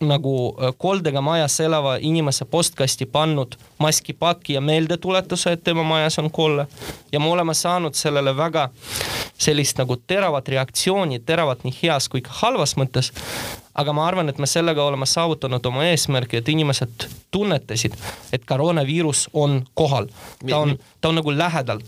nagu 0.00 0.56
äh, 0.60 0.74
koldega 0.78 1.20
majas 1.20 1.60
elava 1.60 1.96
inimese 2.00 2.44
postkasti 2.44 3.06
pannud 3.06 3.56
maskipaki 3.78 4.52
ja 4.52 4.60
meeldetuletuse, 4.60 5.52
et 5.52 5.64
tema 5.64 5.82
majas 5.82 6.18
on 6.18 6.30
kolle. 6.30 6.66
ja 7.12 7.20
me 7.20 7.26
oleme 7.26 7.54
saanud 7.54 7.94
sellele 7.94 8.36
väga 8.36 8.68
sellist 9.38 9.78
nagu 9.78 9.96
teravat 9.96 10.48
reaktsiooni, 10.48 11.18
teravat 11.18 11.64
nii 11.64 11.74
heas 11.82 12.08
kui 12.08 12.20
ka 12.20 12.30
halvas 12.42 12.76
mõttes 12.76 13.12
aga 13.74 13.92
ma 13.92 14.06
arvan, 14.06 14.28
et 14.28 14.38
me 14.38 14.46
sellega 14.46 14.84
oleme 14.84 15.06
saavutanud 15.08 15.66
oma 15.66 15.86
eesmärgi, 15.88 16.36
et 16.36 16.48
inimesed 16.48 17.06
tunnetasid, 17.32 17.96
et 18.32 18.44
koroonaviirus 18.44 19.28
on 19.32 19.62
kohal, 19.74 20.10
ta 20.48 20.58
on, 20.58 20.76
ta 21.00 21.08
on 21.08 21.20
nagu 21.20 21.32
lähedal. 21.36 21.80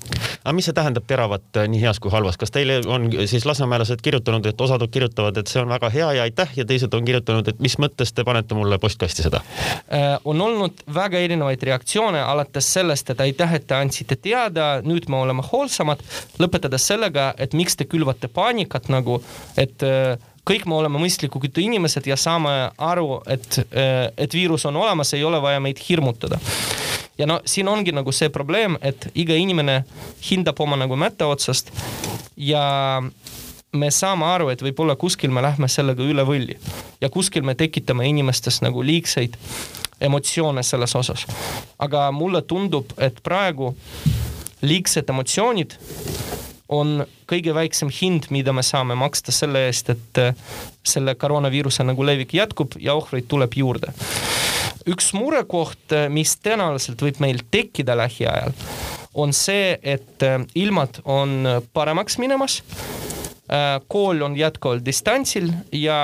Aga 0.45 0.53
mis 0.57 0.69
see 0.69 0.77
tähendab 0.77 1.07
teravat 1.09 1.57
äh, 1.57 1.69
nii 1.73 1.81
heas 1.87 2.01
kui 2.03 2.13
halvas, 2.13 2.37
kas 2.41 2.53
teile 2.53 2.81
on 2.85 3.09
siis 3.31 3.47
lasnamäelased 3.49 4.03
kirjutanud, 4.05 4.45
et 4.47 4.61
osad 4.61 4.85
kirjutavad, 4.93 5.39
et 5.41 5.49
see 5.49 5.63
on 5.63 5.73
väga 5.73 5.89
hea 5.95 6.11
ja 6.19 6.27
aitäh 6.29 6.53
ja 6.59 6.67
teised 6.69 6.93
on 6.95 7.07
kirjutanud, 7.07 7.49
et 7.49 7.63
mis 7.65 7.79
mõttes 7.81 8.13
te 8.13 8.27
panete 8.29 8.57
mulle 8.59 8.79
postkasti 8.83 9.25
seda? 9.25 9.41
Äh, 9.89 10.19
on 10.25 10.41
olnud 10.45 10.85
väga 10.95 11.23
erinevaid 11.25 11.65
reaktsioone, 11.65 12.21
alates 12.21 12.69
sellest, 12.77 13.15
et 13.15 13.25
aitäh, 13.25 13.57
et 13.57 13.67
te 13.71 13.79
andsite 13.79 14.21
teada, 14.21 14.69
nüüd 14.85 15.09
me 15.09 15.23
oleme 15.23 15.45
hoolsamad, 15.49 16.05
lõpetades 16.43 16.93
sellega, 16.93 17.33
et 17.41 17.57
miks 17.57 17.81
te 17.81 17.89
külvate 17.89 18.29
paanikat 18.29 18.93
nagu, 18.93 19.23
et 19.57 19.87
äh, 19.87 20.19
kõik 20.45 20.69
me 20.69 20.77
oleme 20.77 21.01
mõistlikud 21.01 21.57
inimesed 21.65 22.05
ja 22.05 22.19
saame 22.21 22.53
aru, 22.77 23.23
et, 23.33 23.63
et 23.73 24.37
viirus 24.37 24.69
on 24.69 24.77
olemas, 24.77 25.15
ei 25.17 25.25
ole 25.25 25.41
vaja 25.41 25.63
meid 25.65 25.81
hirmutada. 25.89 26.37
Ja 27.19 27.27
no 27.27 27.41
siin 27.45 27.69
ongi 27.69 27.93
nagu 27.93 28.13
see 28.13 28.29
probleem, 28.29 28.79
et 28.83 29.09
iga 29.15 29.37
inimene 29.39 29.83
hindab 30.31 30.61
oma 30.61 30.77
nagu 30.81 30.97
mätta 30.97 31.27
otsast 31.31 31.71
ja 32.37 33.03
me 33.75 33.91
saame 33.91 34.27
aru, 34.27 34.51
et 34.53 34.63
võib-olla 34.63 34.97
kuskil 34.97 35.33
me 35.35 35.43
lähme 35.43 35.69
sellega 35.69 36.03
üle 36.03 36.25
võlli 36.27 36.59
ja 37.01 37.11
kuskil 37.11 37.43
me 37.47 37.55
tekitame 37.59 38.07
inimestes 38.09 38.61
nagu 38.63 38.83
liigseid 38.83 39.37
emotsioone 40.01 40.63
selles 40.63 40.95
osas. 40.95 41.27
aga 41.79 42.11
mulle 42.13 42.43
tundub, 42.43 42.93
et 42.99 43.23
praegu 43.23 43.75
liigsed 44.63 45.11
emotsioonid 45.11 45.77
on 46.69 47.05
kõige 47.29 47.55
väiksem 47.55 47.91
hind, 47.93 48.31
mida 48.31 48.53
me 48.53 48.63
saame 48.63 48.97
maksta 48.99 49.33
selle 49.33 49.67
eest, 49.69 49.91
et 49.91 50.21
äh, 50.21 50.35
selle 50.85 51.15
koroonaviiruse 51.15 51.85
nagu 51.85 52.07
levik 52.07 52.35
jätkub 52.35 52.79
ja 52.81 52.95
ohvreid 52.95 53.29
tuleb 53.29 53.57
juurde. 53.57 53.93
Üks 54.91 55.13
murekoht, 55.17 55.87
äh, 55.93 56.09
mis 56.13 56.37
tõenäoliselt 56.45 57.01
võib 57.05 57.21
meil 57.25 57.43
tekkida 57.51 57.97
lähiajal, 57.99 58.55
on 59.15 59.33
see, 59.37 59.79
et 59.83 60.25
äh, 60.27 60.41
ilmad 60.55 61.01
on 61.05 61.65
paremaks 61.73 62.19
minemas 62.23 62.63
kool 63.93 64.23
on 64.25 64.33
jätkuvalt 64.39 64.81
distantsil 64.87 65.51
ja 65.77 65.97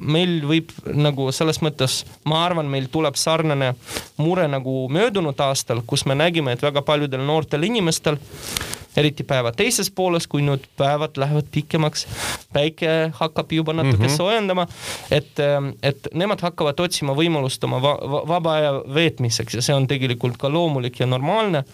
meil 0.00 0.38
võib 0.48 0.70
nagu 0.96 1.26
selles 1.28 1.58
mõttes, 1.60 1.98
ma 2.24 2.38
arvan, 2.46 2.70
meil 2.72 2.88
tuleb 2.88 3.18
sarnane 3.20 3.74
mure 4.16 4.46
nagu 4.48 4.86
möödunud 4.88 5.36
aastal, 5.44 5.82
kus 5.86 6.06
me 6.08 6.16
nägime, 6.16 6.56
et 6.56 6.64
väga 6.64 6.80
paljudel 6.88 7.20
noortel 7.28 7.68
inimestel 7.68 8.16
eriti 8.96 9.24
päeva 9.24 9.52
teises 9.52 9.90
pooles, 9.90 10.26
kui 10.26 10.42
nüüd 10.44 10.64
päevad 10.78 11.18
lähevad 11.20 11.50
pikemaks, 11.52 12.06
päike 12.52 12.94
hakkab 13.20 13.52
juba 13.52 13.72
natuke 13.72 14.02
mm 14.02 14.04
-hmm. 14.08 14.16
soojendama, 14.16 14.66
et, 15.10 15.38
ähm, 15.38 15.70
et 15.82 16.08
nemad 16.14 16.40
hakkavad 16.40 16.80
otsima 16.80 17.14
võimalust 17.14 17.64
oma 17.64 17.82
va 17.82 17.96
vaba 18.28 18.54
aja 18.54 18.72
veetmiseks 18.94 19.54
ja 19.54 19.62
see 19.62 19.74
on 19.74 19.86
tegelikult 19.86 20.36
ka 20.36 20.48
loomulik 20.52 21.00
ja 21.00 21.06
normaalne 21.06 21.64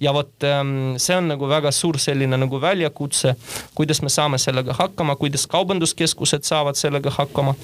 ja 0.00 0.12
vot 0.12 0.44
ähm, 0.44 0.96
see 1.00 1.16
on 1.16 1.30
nagu 1.30 1.48
väga 1.48 1.70
suur 1.72 1.98
selline 2.00 2.36
nagu 2.36 2.60
väljakutse, 2.60 3.34
kuidas 3.74 4.02
me 4.04 4.10
saame 4.12 4.38
sellega 4.38 4.76
hakkama, 4.76 5.16
kuidas 5.16 5.46
kaubanduskeskused 5.50 6.44
saavad 6.44 6.76
sellega 6.76 7.10
hakkama. 7.10 7.54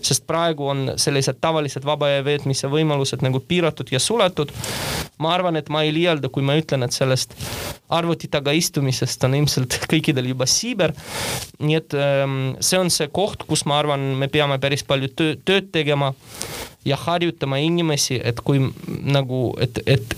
sest 0.00 0.26
praegu 0.26 0.68
on 0.68 0.92
sellised 0.96 1.40
tavalised 1.40 1.84
vaba 1.84 2.06
aja 2.06 2.24
veetmise 2.24 2.70
võimalused 2.72 3.22
nagu 3.22 3.40
piiratud 3.40 3.92
ja 3.92 4.00
suletud. 4.00 4.52
ma 5.18 5.34
arvan, 5.34 5.56
et 5.56 5.68
ma 5.68 5.82
ei 5.82 5.92
liialda, 5.92 6.28
kui 6.28 6.42
ma 6.42 6.56
ütlen, 6.56 6.82
et 6.84 6.92
sellest 6.92 7.36
arvuti 7.88 8.28
taga 8.28 8.52
istumisest 8.52 9.24
on 9.24 9.34
ilmselt 9.34 9.80
kõikidel 9.92 10.32
juba 10.32 10.46
siiber. 10.46 10.94
nii 11.58 11.76
et 11.76 11.94
ähm, 11.94 12.38
see 12.60 12.80
on 12.80 12.90
see 12.90 13.08
koht, 13.12 13.44
kus 13.44 13.66
ma 13.68 13.78
arvan, 13.78 14.14
me 14.16 14.28
peame 14.32 14.58
päris 14.58 14.84
palju 14.84 15.12
töö, 15.12 15.36
tööd 15.44 15.68
tegema 15.72 16.14
ja 16.86 16.96
harjutama 16.96 17.58
inimesi, 17.60 18.20
et 18.24 18.40
kui 18.40 18.60
nagu, 19.04 19.50
et, 19.60 19.80
et 19.86 20.16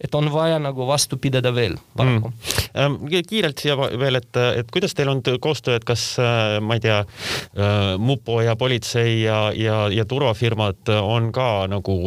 et 0.00 0.14
on 0.14 0.30
vaja 0.32 0.58
nagu 0.62 0.86
vastu 0.88 1.18
pidada 1.20 1.52
veel 1.54 1.76
paraku 1.96 2.30
mm.. 2.30 3.24
kiirelt 3.28 3.60
siia 3.60 3.76
veel, 3.78 4.20
et, 4.20 4.40
et 4.60 4.70
kuidas 4.72 4.94
teil 4.96 5.10
on 5.12 5.22
koostöö, 5.40 5.76
et 5.76 5.84
kas 5.88 6.04
äh, 6.22 6.56
ma 6.64 6.78
ei 6.78 6.84
tea, 6.84 7.00
äh, 7.00 7.90
mupo 7.98 8.40
ja 8.44 8.56
politsei 8.56 9.20
ja, 9.22 9.40
ja, 9.56 9.82
ja 9.92 10.06
turvafirmad 10.08 10.92
on 11.00 11.30
ka 11.34 11.66
nagu 11.70 11.98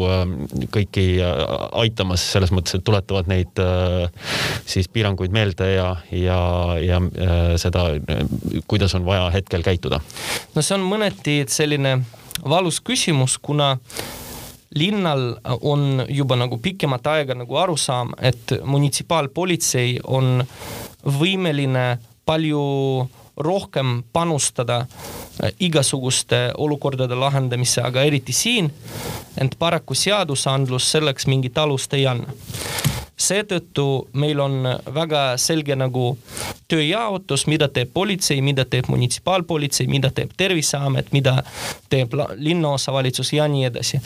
kõiki 0.73 1.05
aitamas 1.83 2.25
selles 2.35 2.53
mõttes, 2.55 2.77
et 2.77 2.85
tuletavad 2.85 3.29
neid 3.31 3.61
siis 4.69 4.89
piiranguid 4.89 5.33
meelde 5.35 5.69
ja, 5.75 5.87
ja, 6.11 6.39
ja 6.81 6.99
seda, 7.61 7.85
kuidas 8.67 8.95
on 8.97 9.05
vaja 9.05 9.29
hetkel 9.33 9.65
käituda? 9.65 10.01
no 10.55 10.65
see 10.65 10.77
on 10.77 10.85
mõneti 10.87 11.41
selline 11.51 11.99
valus 12.49 12.81
küsimus, 12.81 13.37
kuna 13.41 13.75
linnal 14.75 15.35
on 15.61 16.05
juba 16.09 16.37
nagu 16.39 16.57
pikemat 16.57 17.07
aega 17.07 17.35
nagu 17.37 17.57
arusaam, 17.57 18.13
et 18.21 18.55
munitsipaalpolitsei 18.65 19.99
on 20.03 20.43
võimeline 21.03 21.97
palju 22.25 22.63
rohkem 23.37 24.03
panustada 24.13 24.83
igasuguste 25.59 26.51
olukordade 26.57 27.15
lahendamisse, 27.17 27.81
aga 27.81 28.03
eriti 28.05 28.33
siin, 28.33 28.69
ent 29.41 29.57
paraku 29.59 29.97
seadusandlus 29.97 30.91
selleks 30.93 31.27
mingit 31.27 31.57
alust 31.57 31.93
ei 31.97 32.05
anna 32.07 32.33
seetõttu 33.23 33.85
meil 34.19 34.39
on 34.41 34.67
väga 34.95 35.23
selge 35.41 35.75
nagu 35.77 36.13
tööjaotus, 36.71 37.45
mida 37.47 37.69
teeb 37.71 37.93
politsei, 37.93 38.41
mida 38.41 38.65
teeb 38.65 38.89
munitsipaalpolitsei, 38.91 39.87
mida 39.87 40.11
teeb 40.15 40.33
Terviseamet, 40.37 41.11
mida 41.13 41.37
teeb 41.89 42.15
linnaosavalitsus 42.35 43.33
ja 43.37 43.47
nii 43.47 43.67
edasi. 43.69 44.01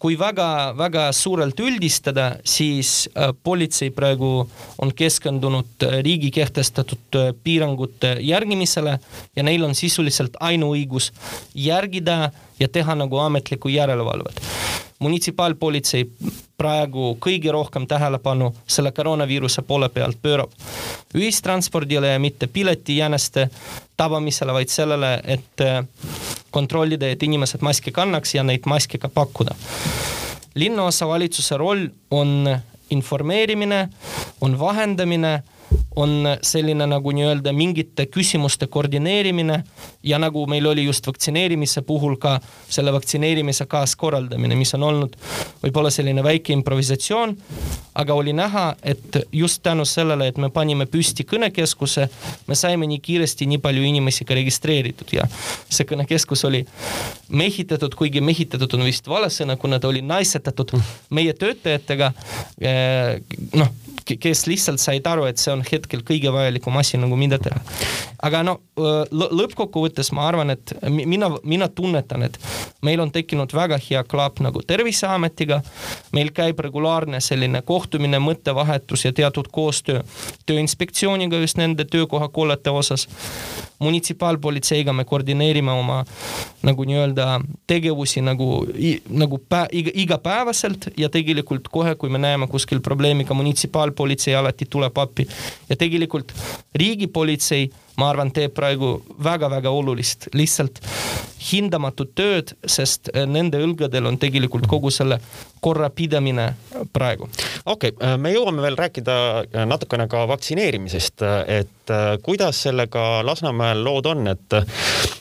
Kui 0.00 0.16
väga-väga 0.18 1.10
suurelt 1.12 1.60
üldistada, 1.60 2.30
siis 2.44 3.04
äh, 3.12 3.34
politsei 3.44 3.90
praegu 3.92 4.46
on 4.80 4.92
keskendunud 4.96 5.84
äh, 5.84 5.98
riigi 6.06 6.30
kehtestatud 6.32 7.18
äh, 7.20 7.32
piirangute 7.44 8.16
järgimisele 8.24 8.96
ja 9.36 9.44
neil 9.44 9.66
on 9.68 9.76
sisuliselt 9.76 10.40
ainuõigus 10.40 11.10
järgida 11.54 12.30
ja 12.60 12.68
teha 12.68 12.96
nagu 12.96 13.20
ametlikku 13.20 13.68
järelevalvet 13.72 14.40
munitsipaalpolitsei 15.00 16.04
praegu 16.60 17.14
kõige 17.20 17.52
rohkem 17.52 17.86
tähelepanu 17.88 18.52
selle 18.68 18.92
koroonaviiruse 18.92 19.62
poole 19.62 19.88
pealt 19.88 20.18
pöörab 20.22 20.52
ühistranspordile 21.14 22.12
ja 22.12 22.18
mitte 22.18 22.46
piletijäneste 22.46 23.48
tabamisele, 23.96 24.52
vaid 24.52 24.68
sellele, 24.68 25.20
et 25.24 25.64
äh, 25.64 25.84
kontrollida, 26.50 27.08
et 27.08 27.22
inimesed 27.22 27.64
maski 27.64 27.92
kannaks 27.92 28.34
ja 28.34 28.44
neid 28.44 28.66
maske 28.66 28.98
ka 28.98 29.08
pakkuda. 29.08 29.54
linnaosavalitsuse 30.54 31.56
roll 31.56 31.88
on 32.10 32.58
informeerimine, 32.90 33.88
on 34.40 34.58
vahendamine 34.58 35.42
on 35.96 36.36
selline 36.42 36.86
nagu 36.86 37.12
nii-öelda 37.14 37.52
mingite 37.52 38.06
küsimuste 38.06 38.66
koordineerimine 38.66 39.62
ja 40.02 40.18
nagu 40.22 40.46
meil 40.46 40.66
oli 40.66 40.84
just 40.84 41.06
vaktsineerimise 41.06 41.82
puhul 41.82 42.16
ka 42.20 42.36
selle 42.68 42.92
vaktsineerimise 42.92 43.66
kaaskorraldamine, 43.66 44.56
mis 44.56 44.74
on 44.78 44.86
olnud 44.86 45.16
võib-olla 45.62 45.90
selline 45.90 46.22
väike 46.24 46.54
improvisatsioon, 46.54 47.34
aga 48.00 48.14
oli 48.14 48.32
näha, 48.36 48.64
et 48.82 49.20
just 49.32 49.62
tänu 49.62 49.84
sellele, 49.84 50.30
et 50.30 50.38
me 50.38 50.50
panime 50.54 50.86
püsti 50.86 51.26
kõnekeskuse, 51.28 52.08
me 52.46 52.58
saime 52.58 52.88
nii 52.90 53.02
kiiresti 53.04 53.50
nii 53.50 53.60
palju 53.62 53.84
inimesi 53.90 54.24
ka 54.24 54.38
registreeritud 54.38 55.12
ja 55.18 55.26
see 55.68 55.88
kõnekeskus 55.90 56.46
oli 56.48 56.64
mehitatud, 57.28 57.94
kuigi 57.98 58.22
mehitatud 58.24 58.78
on 58.78 58.86
vist 58.86 59.10
vale 59.10 59.30
sõna, 59.30 59.58
kuna 59.60 59.80
ta 59.80 59.90
oli 59.90 60.02
naisetatud 60.06 60.76
meie 61.10 61.34
töötajatega. 61.34 62.12
Eh, 62.60 63.16
noh 63.58 63.89
kes 64.20 64.46
lihtsalt 64.46 64.80
said 64.80 65.06
aru, 65.06 65.26
et 65.30 65.38
see 65.38 65.52
on 65.52 65.62
hetkel 65.66 66.02
kõige 66.06 66.32
vajalikum 66.32 66.76
asi 66.80 66.98
nagu 67.00 67.16
mida 67.16 67.38
teha. 67.38 67.60
aga 68.22 68.42
no 68.42 68.58
lõppkokkuvõttes 68.80 70.12
ma 70.16 70.26
arvan, 70.28 70.50
et 70.50 70.74
mina, 70.88 71.30
mina 71.42 71.68
tunnetan, 71.68 72.22
et 72.22 72.38
meil 72.82 73.00
on 73.00 73.12
tekkinud 73.12 73.52
väga 73.54 73.78
hea 73.90 74.02
klaap 74.04 74.40
nagu 74.40 74.62
Terviseametiga. 74.62 75.62
meil 76.12 76.30
käib 76.34 76.58
regulaarne 76.58 77.20
selline 77.20 77.62
kohtumine, 77.62 78.18
mõttevahetus 78.18 79.04
ja 79.04 79.12
teatud 79.12 79.48
koostöö 79.52 80.02
Tööinspektsiooniga 80.46 81.40
just 81.40 81.56
nende 81.56 81.84
töökohakollete 81.84 82.70
osas. 82.70 83.08
munitsipaalpolitseiga 83.78 84.92
me 84.92 85.04
koordineerime 85.04 85.72
oma 85.72 86.04
nagu 86.62 86.84
nii-öelda 86.84 87.40
tegevusi 87.66 88.20
nagu, 88.20 88.66
nagu 89.08 89.38
pä, 89.48 89.66
iga, 89.72 89.90
igapäevaselt 89.94 90.90
ja 90.96 91.08
tegelikult 91.08 91.68
kohe, 91.68 91.94
kui 91.94 92.10
me 92.10 92.18
näeme 92.18 92.46
kuskil 92.46 92.80
probleemi 92.80 93.24
ka 93.24 93.34
munitsipaalpolitseiga, 93.34 93.99
politsei 94.00 94.34
alati 94.38 94.68
tuleb 94.70 94.98
appi 94.98 95.28
ja 95.68 95.76
tegelikult 95.76 96.32
riigipolitsei, 96.80 97.68
ma 98.00 98.10
arvan, 98.10 98.32
teeb 98.32 98.54
praegu 98.56 98.94
väga-väga 99.24 99.70
olulist, 99.76 100.30
lihtsalt 100.34 100.80
hindamatut 101.50 102.12
tööd, 102.16 102.52
sest 102.68 103.10
nende 103.28 103.60
õlgadel 103.64 104.08
on 104.10 104.18
tegelikult 104.20 104.66
kogu 104.70 104.92
selle 104.92 105.20
korrapidamine 105.64 106.46
praegu. 106.92 107.28
okei 107.64 107.92
okay,, 107.92 108.08
äh, 108.08 108.16
me 108.20 108.32
jõuame 108.32 108.64
veel 108.64 108.78
rääkida 108.80 109.16
äh, 109.40 109.66
natukene 109.68 110.06
ka 110.08 110.26
vaktsineerimisest, 110.30 111.24
et 111.46 111.92
äh, 111.92 112.14
kuidas 112.22 112.62
sellega 112.66 113.24
Lasnamäel 113.26 113.84
lood 113.84 114.08
on, 114.10 114.28
et 114.32 114.60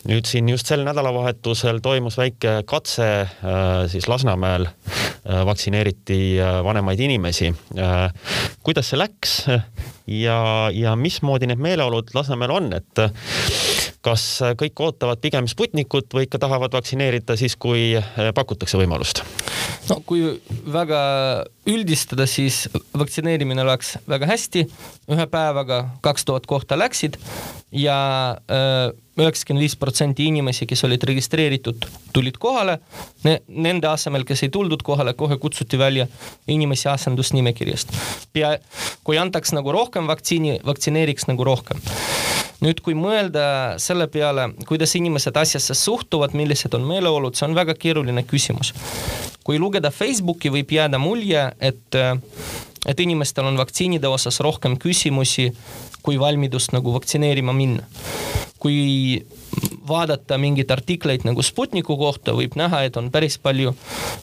nüüd 0.10 0.28
siin 0.30 0.50
just 0.52 0.68
sel 0.70 0.84
nädalavahetusel 0.88 1.82
toimus 1.84 2.18
väike 2.20 2.62
katse 2.68 3.10
siis 3.92 4.08
Lasnamäel 4.08 4.68
vaktsineeriti 5.26 6.38
vanemaid 6.64 7.00
inimesi. 7.00 7.54
kuidas 8.64 8.90
see 8.90 9.00
läks 9.00 9.34
ja, 10.08 10.40
ja 10.74 10.96
mismoodi 10.96 11.50
need 11.50 11.62
meeleolud 11.62 12.14
Lasnamäel 12.16 12.54
on, 12.56 12.72
et 12.74 13.04
kas 14.06 14.26
kõik 14.60 14.80
ootavad 14.80 15.20
pigem 15.22 15.48
Sputnikut 15.52 16.14
või 16.16 16.28
ikka 16.28 16.40
tahavad 16.42 16.74
vaktsineerida 16.74 17.36
siis, 17.40 17.56
kui 17.60 17.92
pakutakse 18.36 18.80
võimalust? 18.80 19.24
no 19.90 20.00
kui 20.06 20.24
väga 20.74 21.02
üldistada, 21.70 22.28
siis 22.30 22.68
vaktsineerimine 22.98 23.66
läks 23.68 23.98
väga 24.10 24.30
hästi, 24.30 24.66
ühe 25.12 25.28
päevaga 25.32 25.84
kaks 26.06 26.26
tuhat 26.28 26.48
kohta 26.50 26.78
läksid 26.80 27.20
ja 27.76 28.00
eh, 28.50 28.92
üheksakümmend 29.20 29.64
viis 29.64 29.76
protsenti 29.80 30.26
inimesi, 30.30 30.68
kes 30.70 30.84
olid 30.88 31.04
registreeritud, 31.10 31.88
tulid 32.14 32.40
kohale 32.42 32.80
ne,. 33.24 33.40
Nende 33.70 33.90
asemel, 33.90 34.24
kes 34.28 34.46
ei 34.46 34.52
tuldud 34.54 34.82
kohale, 34.86 35.14
kohe 35.14 35.38
kutsuti 35.38 35.78
välja 35.80 36.08
inimesi 36.48 36.88
asendusnimekirjast. 36.90 37.92
pea, 38.34 38.58
kui 39.04 39.18
antaks 39.18 39.52
nagu 39.54 39.72
rohkem 39.72 40.08
vaktsiini, 40.08 40.60
vaktsineeriks 40.66 41.28
nagu 41.28 41.44
rohkem 41.44 41.82
nüüd, 42.64 42.82
kui 42.84 42.96
mõelda 42.98 43.44
selle 43.80 44.08
peale, 44.12 44.50
kuidas 44.68 44.96
inimesed 45.00 45.38
asjasse 45.40 45.76
suhtuvad, 45.78 46.36
millised 46.36 46.74
on 46.76 46.88
meeleolud, 46.88 47.38
see 47.38 47.48
on 47.48 47.56
väga 47.58 47.76
keeruline 47.80 48.24
küsimus. 48.28 48.74
kui 49.44 49.58
lugeda 49.58 49.90
Facebooki, 49.90 50.52
võib 50.54 50.70
jääda 50.70 51.00
mulje, 51.02 51.42
et, 51.60 51.96
et 52.86 53.00
inimestel 53.00 53.48
on 53.50 53.58
vaktsiinide 53.58 54.08
osas 54.08 54.40
rohkem 54.46 54.76
küsimusi 54.78 55.48
kui 56.06 56.20
valmidust 56.20 56.76
nagu 56.76 56.94
vaktsineerima 56.94 57.54
minna. 57.54 57.88
Kui 58.60 59.26
vaadata 59.90 60.38
mingeid 60.38 60.72
artikleid 60.72 61.26
nagu 61.26 61.44
Sputniku 61.46 61.98
kohta, 61.98 62.36
võib 62.38 62.58
näha, 62.60 62.84
et 62.86 62.98
on 63.00 63.10
päris 63.12 63.40
palju 63.42 63.74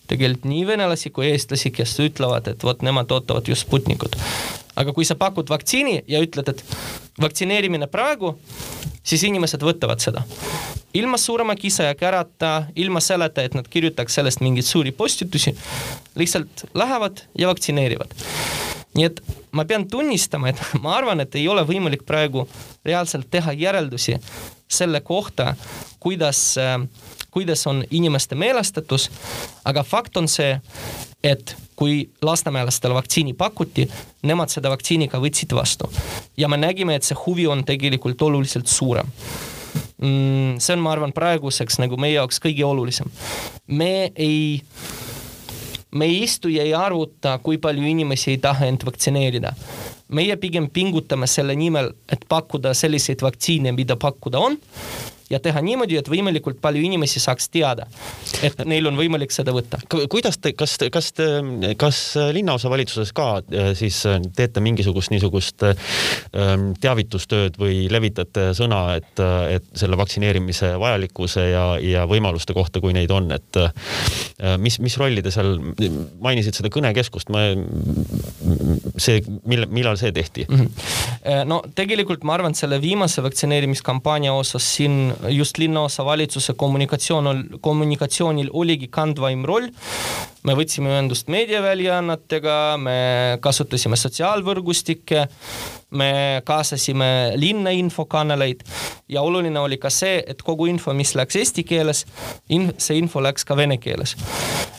tegelikult 0.07 0.47
nii 0.51 0.67
venelasi 0.69 1.11
kui 1.11 1.31
eestlasi, 1.33 1.73
kes 1.75 1.97
ütlevad, 2.05 2.53
et 2.53 2.65
vot 2.65 2.85
nemad 2.87 3.11
ootavad 3.17 3.49
just 3.49 3.67
Sputnikut 3.67 4.17
aga 4.77 4.93
kui 4.93 5.07
sa 5.09 5.17
pakud 5.19 5.49
vaktsiini 5.51 6.03
ja 6.09 6.21
ütled, 6.25 6.53
et 6.53 6.63
vaktsineerimine 7.23 7.89
praegu, 7.91 8.35
siis 9.07 9.25
inimesed 9.29 9.65
võtavad 9.65 10.03
seda. 10.05 10.23
ilma 10.97 11.19
suurema 11.21 11.55
kisa 11.57 11.91
ja 11.91 11.95
kärata, 11.95 12.71
ilma 12.77 13.01
selleta, 13.05 13.43
et 13.43 13.55
nad 13.55 13.67
kirjutaks 13.69 14.15
sellest 14.17 14.41
mingeid 14.41 14.65
suuri 14.65 14.93
postitusi, 14.97 15.53
lihtsalt 16.17 16.65
lähevad 16.75 17.21
ja 17.39 17.49
vaktsineerivad. 17.49 18.15
Nii 18.97 19.09
et 19.09 19.21
ma 19.53 19.65
pean 19.69 19.87
tunnistama, 19.89 20.51
et 20.53 20.61
ma 20.85 20.97
arvan, 20.99 21.21
et 21.25 21.35
ei 21.39 21.49
ole 21.49 21.65
võimalik 21.69 22.07
praegu 22.09 22.47
reaalselt 22.87 23.31
teha 23.31 23.55
järeldusi 23.57 24.17
selle 24.69 25.01
kohta, 25.01 25.55
kuidas, 26.03 26.57
kuidas 27.31 27.67
on 27.71 27.85
inimeste 27.91 28.35
meelestatus, 28.35 29.11
aga 29.65 29.85
fakt 29.87 30.17
on 30.19 30.27
see, 30.29 30.57
et 31.23 31.55
kui 31.77 32.09
lasnamäelastele 32.23 32.95
vaktsiini 32.97 33.35
pakuti, 33.39 33.87
nemad 34.27 34.51
seda 34.51 34.73
vaktsiini 34.73 35.09
ka 35.13 35.21
võtsid 35.23 35.53
vastu. 35.55 35.91
ja 36.37 36.49
me 36.49 36.57
nägime, 36.57 36.97
et 36.97 37.05
see 37.05 37.19
huvi 37.27 37.47
on 37.47 37.65
tegelikult 37.65 38.23
oluliselt 38.23 38.67
suurem 38.67 39.07
mm,. 39.99 40.59
see 40.59 40.75
on, 40.77 40.83
ma 40.85 40.93
arvan, 40.95 41.13
praeguseks 41.17 41.81
nagu 41.83 41.99
meie 42.01 42.17
jaoks 42.17 42.41
kõige 42.43 42.65
olulisem. 42.65 43.11
me 43.67 44.11
ei, 44.15 44.63
me 45.97 46.09
ei 46.11 46.23
istu 46.27 46.53
ja 46.53 46.65
ei 46.67 46.75
arvuta, 46.77 47.39
kui 47.43 47.59
palju 47.63 47.85
inimesi 47.89 48.35
ei 48.35 48.39
taha 48.43 48.69
end 48.71 48.87
vaktsineerida. 48.87 49.53
meie 50.09 50.37
pigem 50.37 50.69
pingutame 50.71 51.27
selle 51.27 51.57
nimel, 51.59 51.91
et 52.13 52.23
pakkuda 52.29 52.75
selliseid 52.75 53.23
vaktsiine, 53.23 53.73
mida 53.73 53.97
pakkuda 53.97 54.39
on 54.39 54.59
ja 55.31 55.41
teha 55.43 55.61
niimoodi, 55.65 55.97
et 55.99 56.09
võimalikult 56.11 56.61
palju 56.63 56.83
inimesi 56.87 57.21
saaks 57.23 57.49
teada, 57.51 57.87
et 58.47 58.61
neil 58.69 58.87
on 58.87 58.99
võimalik 58.99 59.33
seda 59.35 59.55
võtta. 59.55 59.81
kuidas 59.91 60.39
te, 60.39 60.53
kas, 60.59 60.77
kas, 60.93 61.11
kas 61.81 62.01
linnaosavalitsuses 62.37 63.11
ka 63.17 63.29
äh, 63.41 63.73
siis 63.79 63.99
äh, 64.07 64.21
teete 64.37 64.63
mingisugust 64.63 65.11
niisugust 65.11 65.65
ähm, 65.67 66.69
teavitustööd 66.81 67.59
või 67.59 67.87
levitate 67.91 68.53
sõna, 68.57 68.83
et, 69.01 69.23
et 69.51 69.67
selle 69.75 69.99
vaktsineerimise 69.99 70.75
vajalikkuse 70.81 71.49
ja, 71.51 71.65
ja 71.83 72.07
võimaluste 72.07 72.55
kohta, 72.55 72.83
kui 72.85 72.95
neid 72.95 73.11
on, 73.15 73.31
et 73.35 73.61
äh, 73.63 74.55
mis, 74.63 74.79
mis 74.85 74.99
rolli 75.01 75.25
te 75.27 75.35
seal, 75.35 75.57
mainisid 76.23 76.61
seda 76.61 76.71
kõnekeskust, 76.73 77.35
ma, 77.35 77.49
see, 78.95 79.19
mille, 79.49 79.67
millal 79.75 79.99
see 79.99 80.15
tehti? 80.15 80.47
-hmm. 80.47 81.45
no 81.51 81.63
tegelikult 81.75 82.23
ma 82.23 82.39
arvan, 82.39 82.55
selle 82.55 82.79
viimase 82.83 83.23
vaktsineerimiskampaania 83.27 84.35
osas 84.37 84.67
siin 84.77 85.16
just 85.29 85.59
linnaosavalitsuse 85.59 86.55
kommunikatsioon, 86.57 87.45
kommunikatsioonil 87.61 88.51
oligi 88.53 88.89
kandvaim 88.89 89.45
roll. 89.45 89.69
me 90.47 90.55
võtsime 90.55 90.93
ühendust 90.93 91.27
meediaväljaannetega, 91.33 92.77
me 92.79 92.99
kasutasime 93.43 93.97
sotsiaalvõrgustikke, 93.99 95.25
me 95.99 96.43
kaasasime 96.47 97.33
linna 97.35 97.73
infokanaleid 97.75 98.63
ja 99.09 99.23
oluline 99.27 99.59
oli 99.61 99.79
ka 99.83 99.91
see, 99.91 100.21
et 100.27 100.43
kogu 100.47 100.69
info, 100.71 100.95
mis 100.95 101.15
läks 101.19 101.41
eesti 101.41 101.65
keeles, 101.67 102.05
in-, 102.49 102.71
see 102.79 102.99
info 103.01 103.23
läks 103.23 103.47
ka 103.47 103.57
vene 103.59 103.81
keeles. 103.83 104.15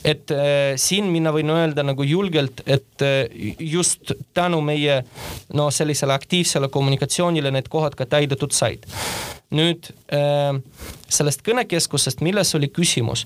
et 0.07 0.31
äh, 0.31 0.75
siin 0.79 1.11
mina 1.11 1.33
võin 1.35 1.51
öelda 1.51 1.83
nagu 1.83 2.03
julgelt, 2.03 2.61
et 2.65 3.03
äh, 3.03 3.27
just 3.59 4.13
tänu 4.33 4.61
meie 4.61 5.01
no 5.53 5.71
sellisele 5.71 6.13
aktiivsele 6.13 6.69
kommunikatsioonile 6.71 7.51
need 7.51 7.67
kohad 7.67 7.95
ka 7.95 8.05
täidetud 8.05 8.55
said 8.55 8.87
nüüd 9.55 9.91
äh, 10.11 10.57
sellest 11.09 11.43
kõnekeskusest, 11.47 12.23
milles 12.25 12.55
oli 12.57 12.71
küsimus? 12.73 13.25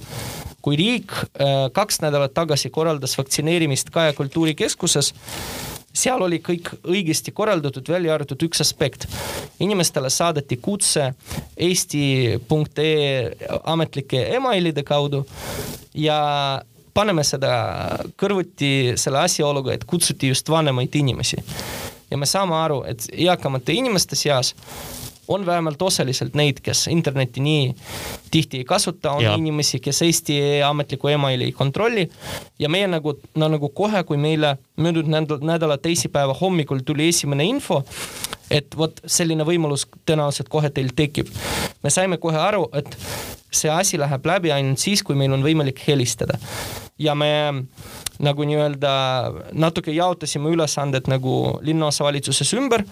kui 0.62 0.78
riik 0.78 1.14
äh, 1.18 1.72
kaks 1.74 2.04
nädalat 2.04 2.36
tagasi 2.38 2.70
korraldas 2.70 3.18
vaktsineerimist 3.18 3.90
Kaja 3.90 4.14
Kultuurikeskuses, 4.14 5.14
seal 5.94 6.22
oli 6.22 6.38
kõik 6.46 6.70
õigesti 6.86 7.34
korraldatud, 7.34 7.90
välja 7.90 8.14
arvatud 8.14 8.44
üks 8.46 8.62
aspekt. 8.62 9.08
inimestele 9.60 10.10
saadeti 10.10 10.58
kutse 10.58 11.14
eesti.ee 11.58 13.32
ametlike 13.64 14.22
emailide 14.36 14.84
kaudu 14.84 15.26
ja 15.94 16.62
paneme 16.94 17.24
seda 17.24 17.52
kõrvuti 18.20 18.94
selle 19.00 19.22
asjaoluga, 19.26 19.74
et 19.74 19.86
kutsuti 19.86 20.28
just 20.28 20.50
vanemaid 20.50 20.96
inimesi. 20.96 21.38
ja 22.12 22.18
me 22.18 22.26
saame 22.26 22.56
aru, 22.56 22.84
et 22.84 23.08
eakamate 23.12 23.74
inimeste 23.74 24.16
seas 24.16 24.56
on 25.28 25.46
vähemalt 25.46 25.82
osaliselt 25.82 26.34
neid, 26.36 26.60
kes 26.64 26.88
internetti 26.88 27.42
nii 27.44 27.76
tihti 28.32 28.62
ei 28.62 28.66
kasuta, 28.66 29.12
on 29.12 29.24
ja. 29.24 29.36
inimesi, 29.36 29.80
kes 29.80 30.02
Eesti 30.02 30.38
ametlikku 30.66 31.08
emaili 31.08 31.50
ei 31.50 31.52
kontrolli 31.52 32.10
ja 32.60 32.70
meie 32.70 32.88
nagu, 32.88 33.16
no 33.36 33.48
nagu 33.48 33.70
kohe, 33.70 34.04
kui 34.04 34.18
meile 34.18 34.58
möödunud 34.78 35.44
nädala, 35.46 35.78
teisipäeva 35.78 36.34
hommikul 36.34 36.84
tuli 36.86 37.08
esimene 37.08 37.46
info, 37.46 37.84
et 38.52 38.78
vot 38.78 39.00
selline 39.06 39.46
võimalus 39.48 39.88
tõenäoliselt 40.06 40.50
kohe 40.52 40.70
teil 40.70 40.92
tekib. 40.96 41.28
me 41.84 41.90
saime 41.90 42.18
kohe 42.18 42.38
aru, 42.38 42.68
et 42.74 42.98
see 43.52 43.72
asi 43.72 44.00
läheb 44.00 44.26
läbi 44.26 44.52
ainult 44.52 44.80
siis, 44.80 45.04
kui 45.04 45.16
meil 45.16 45.34
on 45.34 45.44
võimalik 45.44 45.82
helistada 45.88 46.40
ja 47.00 47.16
me 47.16 47.32
nagu 48.22 48.46
nii-öelda 48.46 48.92
natuke 49.54 49.94
jaotasime 49.96 50.52
ülesanded 50.54 51.10
nagu 51.12 51.60
linnaosavalitsuses 51.62 52.54
ümber. 52.54 52.86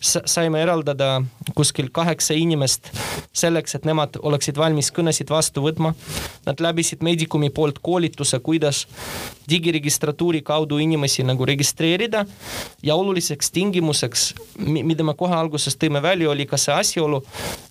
saime 0.00 0.60
eraldada 0.60 1.22
kuskil 1.54 1.88
kaheksa 1.92 2.34
inimest 2.34 2.90
selleks, 3.32 3.74
et 3.74 3.84
nemad 3.84 4.18
oleksid 4.22 4.56
valmis 4.56 4.90
kõnesid 4.92 5.30
vastu 5.30 5.62
võtma. 5.64 5.94
Nad 6.46 6.60
läbisid 6.60 7.02
Medicumi 7.02 7.50
poolt 7.50 7.78
koolituse, 7.82 8.38
kuidas 8.38 8.86
digiregistratuuri 9.48 10.42
kaudu 10.42 10.78
inimesi 10.78 11.22
nagu 11.22 11.44
registreerida 11.44 12.24
ja 12.82 12.94
oluliseks 12.94 13.50
tingimuseks, 13.50 14.34
mida 14.58 15.04
me 15.04 15.14
kohe 15.14 15.34
alguses 15.36 15.76
tõime 15.76 16.02
välja, 16.02 16.30
oli 16.30 16.46
ka 16.46 16.58
see 16.60 16.74
asjaolu, 16.74 17.22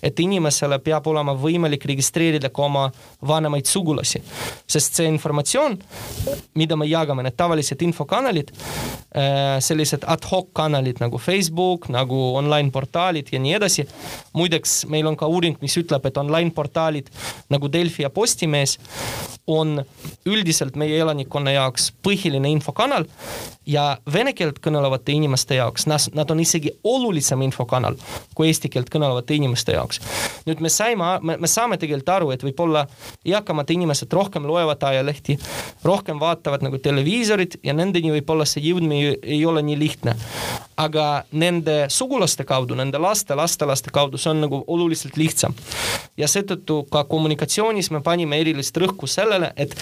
et 0.02 0.20
inimesele 0.20 0.78
peab 0.84 1.06
olema 1.10 1.34
võimalik 1.34 1.86
registreerida 1.90 2.50
ka 2.54 2.62
oma 2.62 2.84
vanemaid 3.26 3.66
sugulasi, 3.66 4.22
sest 4.70 5.00
see 5.00 5.08
informatsioon, 5.10 5.78
mida 6.54 6.76
me 6.76 6.86
jagame, 6.94 7.24
need 7.26 7.36
tavalised 7.36 7.82
infokanalid, 7.84 8.52
äh, 9.14 9.58
sellised 9.64 10.06
ad 10.08 10.24
hoc 10.30 10.52
kanalid 10.56 11.02
nagu 11.02 11.20
Facebook, 11.20 11.90
nagu 11.92 12.20
online 12.38 12.72
portaalid 12.74 13.32
ja 13.32 13.42
nii 13.42 13.58
edasi. 13.60 13.86
muideks, 14.34 14.84
meil 14.90 15.06
on 15.06 15.16
ka 15.16 15.28
uuring, 15.30 15.56
mis 15.62 15.76
ütleb, 15.78 16.06
et 16.06 16.16
online 16.18 16.50
portaalid 16.50 17.10
nagu 17.50 17.70
Delfi 17.70 18.02
ja 18.02 18.10
Postimees 18.10 18.78
on 19.46 19.84
üldiselt 20.26 20.76
meie 20.76 20.98
elanikkonna 21.00 21.52
jaoks 21.52 21.90
põhiline 22.06 22.48
infokanal 22.48 23.04
ja 23.66 23.96
vene 24.12 24.32
keelt 24.36 24.60
kõnelevate 24.64 25.12
inimeste 25.12 25.58
jaoks 25.58 25.86
nad, 25.88 26.30
on 26.30 26.40
isegi 26.40 26.72
olulisem 26.84 27.42
infokanal 27.44 27.96
kui 28.34 28.48
eesti 28.50 28.68
keelt 28.72 28.90
kõnelevate 28.92 29.36
inimeste 29.36 29.76
jaoks. 29.76 30.00
nüüd 30.46 30.60
me 30.60 30.68
saime, 30.68 31.18
me, 31.22 31.36
me 31.40 31.50
saame 31.50 31.78
tegelikult 31.80 32.12
aru, 32.16 32.30
et 32.34 32.44
võib-olla 32.44 32.84
eakamad 33.24 33.70
inimesed 33.70 34.12
rohkem 34.12 34.46
loevad 34.48 34.82
ajalehti, 34.84 35.38
rohkem 35.84 36.20
vaatavad 36.20 36.64
nagu 36.66 36.78
televiisorit 36.78 37.58
ja 37.64 37.74
nendeni 37.76 38.12
võib-olla 38.14 38.46
see 38.48 38.64
jõudmine 38.64 39.16
ei 39.22 39.44
ole 39.46 39.62
nii 39.62 39.78
lihtne. 39.78 40.16
aga 40.76 41.22
nende 41.30 41.86
sugulaste 41.88 42.42
kaudu, 42.44 42.74
nende 42.74 42.98
laste, 42.98 43.34
lastelaste 43.38 43.92
kaudu, 43.94 44.18
see 44.18 44.32
on 44.32 44.40
nagu 44.42 44.64
oluliselt 44.66 45.16
lihtsam. 45.16 45.54
ja 46.16 46.28
seetõttu 46.28 46.82
ka 46.90 47.04
kommunikatsioonis 47.04 47.90
me 47.90 48.00
panime 48.00 48.40
erilist 48.40 48.76
rõhku 48.76 49.06
sellele, 49.06 49.33
et 49.56 49.74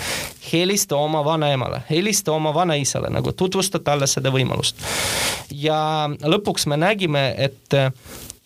helista 0.53 0.97
oma 0.97 1.25
vanaemale, 1.25 1.83
helista 1.91 2.33
oma 2.33 2.55
vanaisale, 2.55 3.11
nagu 3.11 3.33
tutvusta 3.33 3.79
talle 3.79 4.07
seda 4.07 4.33
võimalust. 4.35 4.77
ja 5.51 6.09
lõpuks 6.23 6.67
me 6.67 6.77
nägime, 6.77 7.35
et 7.39 7.75
äh, 7.75 7.93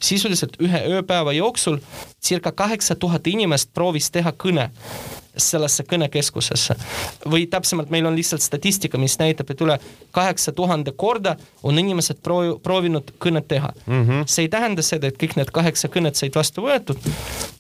sisuliselt 0.01 0.57
ühe 0.63 0.83
ööpäeva 0.89 1.33
jooksul 1.33 1.79
circa 2.23 2.53
kaheksa 2.53 2.95
tuhat 2.95 3.27
inimest 3.27 3.71
proovis 3.75 4.11
teha 4.11 4.33
kõne 4.33 4.71
sellesse 5.37 5.85
kõnekeskusesse. 5.85 6.75
või 7.31 7.47
täpsemalt, 7.47 7.91
meil 7.91 8.07
on 8.07 8.17
lihtsalt 8.17 8.43
statistika, 8.43 8.99
mis 8.99 9.19
näitab, 9.19 9.51
et 9.51 9.61
üle 9.61 9.79
kaheksa 10.11 10.53
tuhande 10.53 10.93
korda 10.93 11.37
on 11.63 11.79
inimesed 11.79 12.23
proovi, 12.23 12.59
proovinud 12.63 13.13
kõnet 13.21 13.49
teha 13.49 13.73
mm. 13.87 14.05
-hmm. 14.05 14.23
see 14.27 14.47
ei 14.47 14.49
tähenda 14.49 14.83
seda, 14.83 15.07
et 15.07 15.19
kõik 15.23 15.37
need 15.37 15.51
kaheksa 15.53 15.89
kõnet 15.89 16.15
said 16.15 16.35
vastu 16.35 16.63
võetud. 16.63 16.97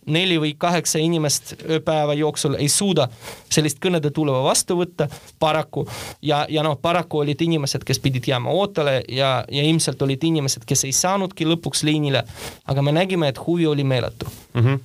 neli 0.06 0.38
või 0.38 0.54
kaheksa 0.58 0.98
inimest 0.98 1.54
ööpäeva 1.68 2.14
jooksul 2.14 2.54
ei 2.54 2.68
suuda 2.68 3.08
sellist 3.50 3.78
kõnede 3.82 4.10
tuleva 4.10 4.42
vastu 4.42 4.76
võtta, 4.76 5.08
paraku. 5.38 5.88
ja, 6.22 6.46
ja 6.48 6.62
noh, 6.62 6.78
paraku 6.82 7.18
olid 7.18 7.40
inimesed, 7.40 7.84
kes 7.84 7.98
pidid 7.98 8.28
jääma 8.28 8.50
ootele 8.50 9.02
ja, 9.08 9.44
ja 9.50 9.62
ilmselt 9.62 10.02
olid 10.02 10.24
inimesed, 10.24 10.62
kes 10.66 10.84
ei 10.84 10.92
saanudki 10.92 11.44
lõpuks 11.44 11.82
liinile. 11.82 12.24
aga 12.66 12.82
me 12.82 12.92
nägime, 12.92 13.28
et 13.28 13.46
huvi 13.46 13.66
oli 13.66 13.84
meeletu 13.84 14.26
mm. 14.54 14.62
-hmm 14.62 14.78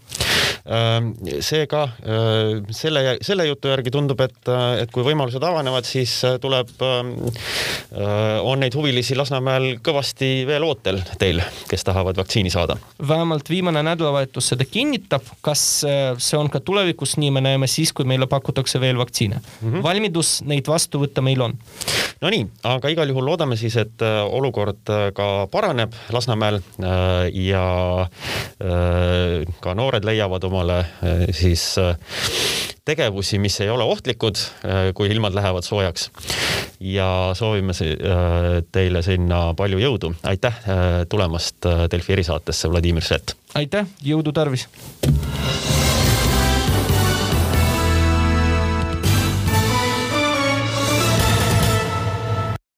seega 1.41 1.87
selle, 2.81 3.17
selle 3.25 3.45
jutu 3.47 3.71
järgi 3.71 3.93
tundub, 3.93 4.21
et, 4.25 4.51
et 4.81 4.91
kui 4.93 5.05
võimalused 5.05 5.43
avanevad, 5.43 5.87
siis 5.87 6.13
tuleb, 6.41 6.73
on 8.41 8.61
neid 8.61 8.75
huvilisi 8.77 9.17
Lasnamäel 9.17 9.77
kõvasti 9.83 10.31
veel 10.49 10.65
ootel 10.65 11.01
teil, 11.21 11.41
kes 11.69 11.85
tahavad 11.87 12.19
vaktsiini 12.19 12.51
saada? 12.53 12.77
vähemalt 13.07 13.49
viimane 13.49 13.83
nädalavahetus 13.85 14.51
seda 14.53 14.65
kinnitab, 14.67 15.25
kas 15.45 15.63
see 15.83 16.37
on 16.39 16.49
ka 16.51 16.61
tulevikus 16.63 17.17
nii, 17.21 17.31
me 17.33 17.43
näeme 17.43 17.69
siis, 17.71 17.93
kui 17.93 18.07
meile 18.07 18.27
pakutakse 18.31 18.79
veel 18.81 18.97
vaktsiine 18.97 19.39
mm. 19.39 19.71
-hmm. 19.71 19.83
valmidus 19.83 20.41
neid 20.45 20.67
vastu 20.67 21.01
võtta 21.01 21.21
meil 21.21 21.41
on. 21.41 21.57
Nonii, 22.21 22.45
aga 22.63 22.89
igal 22.93 23.09
juhul 23.09 23.25
loodame 23.25 23.57
siis, 23.57 23.75
et 23.81 24.03
olukord 24.29 24.91
ka 25.13 25.47
paraneb 25.51 25.93
Lasnamäel 26.13 26.61
ja 27.33 27.65
ka 29.59 29.73
noored 29.75 30.05
leiavad 30.05 30.43
omale 30.43 30.85
siis 31.31 31.77
tegevusi, 32.85 33.39
mis 33.39 33.59
ei 33.61 33.69
ole 33.69 33.83
ohtlikud, 33.83 34.39
äh, 34.65 34.89
kui 34.95 35.09
ilmad 35.11 35.35
lähevad 35.37 35.67
soojaks. 35.67 36.09
ja 36.79 37.31
soovime 37.37 37.71
äh, 37.71 38.63
teile 38.71 39.01
sinna 39.01 39.53
palju 39.53 39.79
jõudu. 39.79 40.13
aitäh 40.23 40.59
äh, 40.65 40.89
tulemast 41.09 41.65
Delfi 41.91 42.13
erisaatesse, 42.13 42.69
Vladimir 42.69 43.03
Svet. 43.03 43.35
aitäh, 43.55 43.87
jõudu 44.03 44.31
tarvis. 44.31 44.67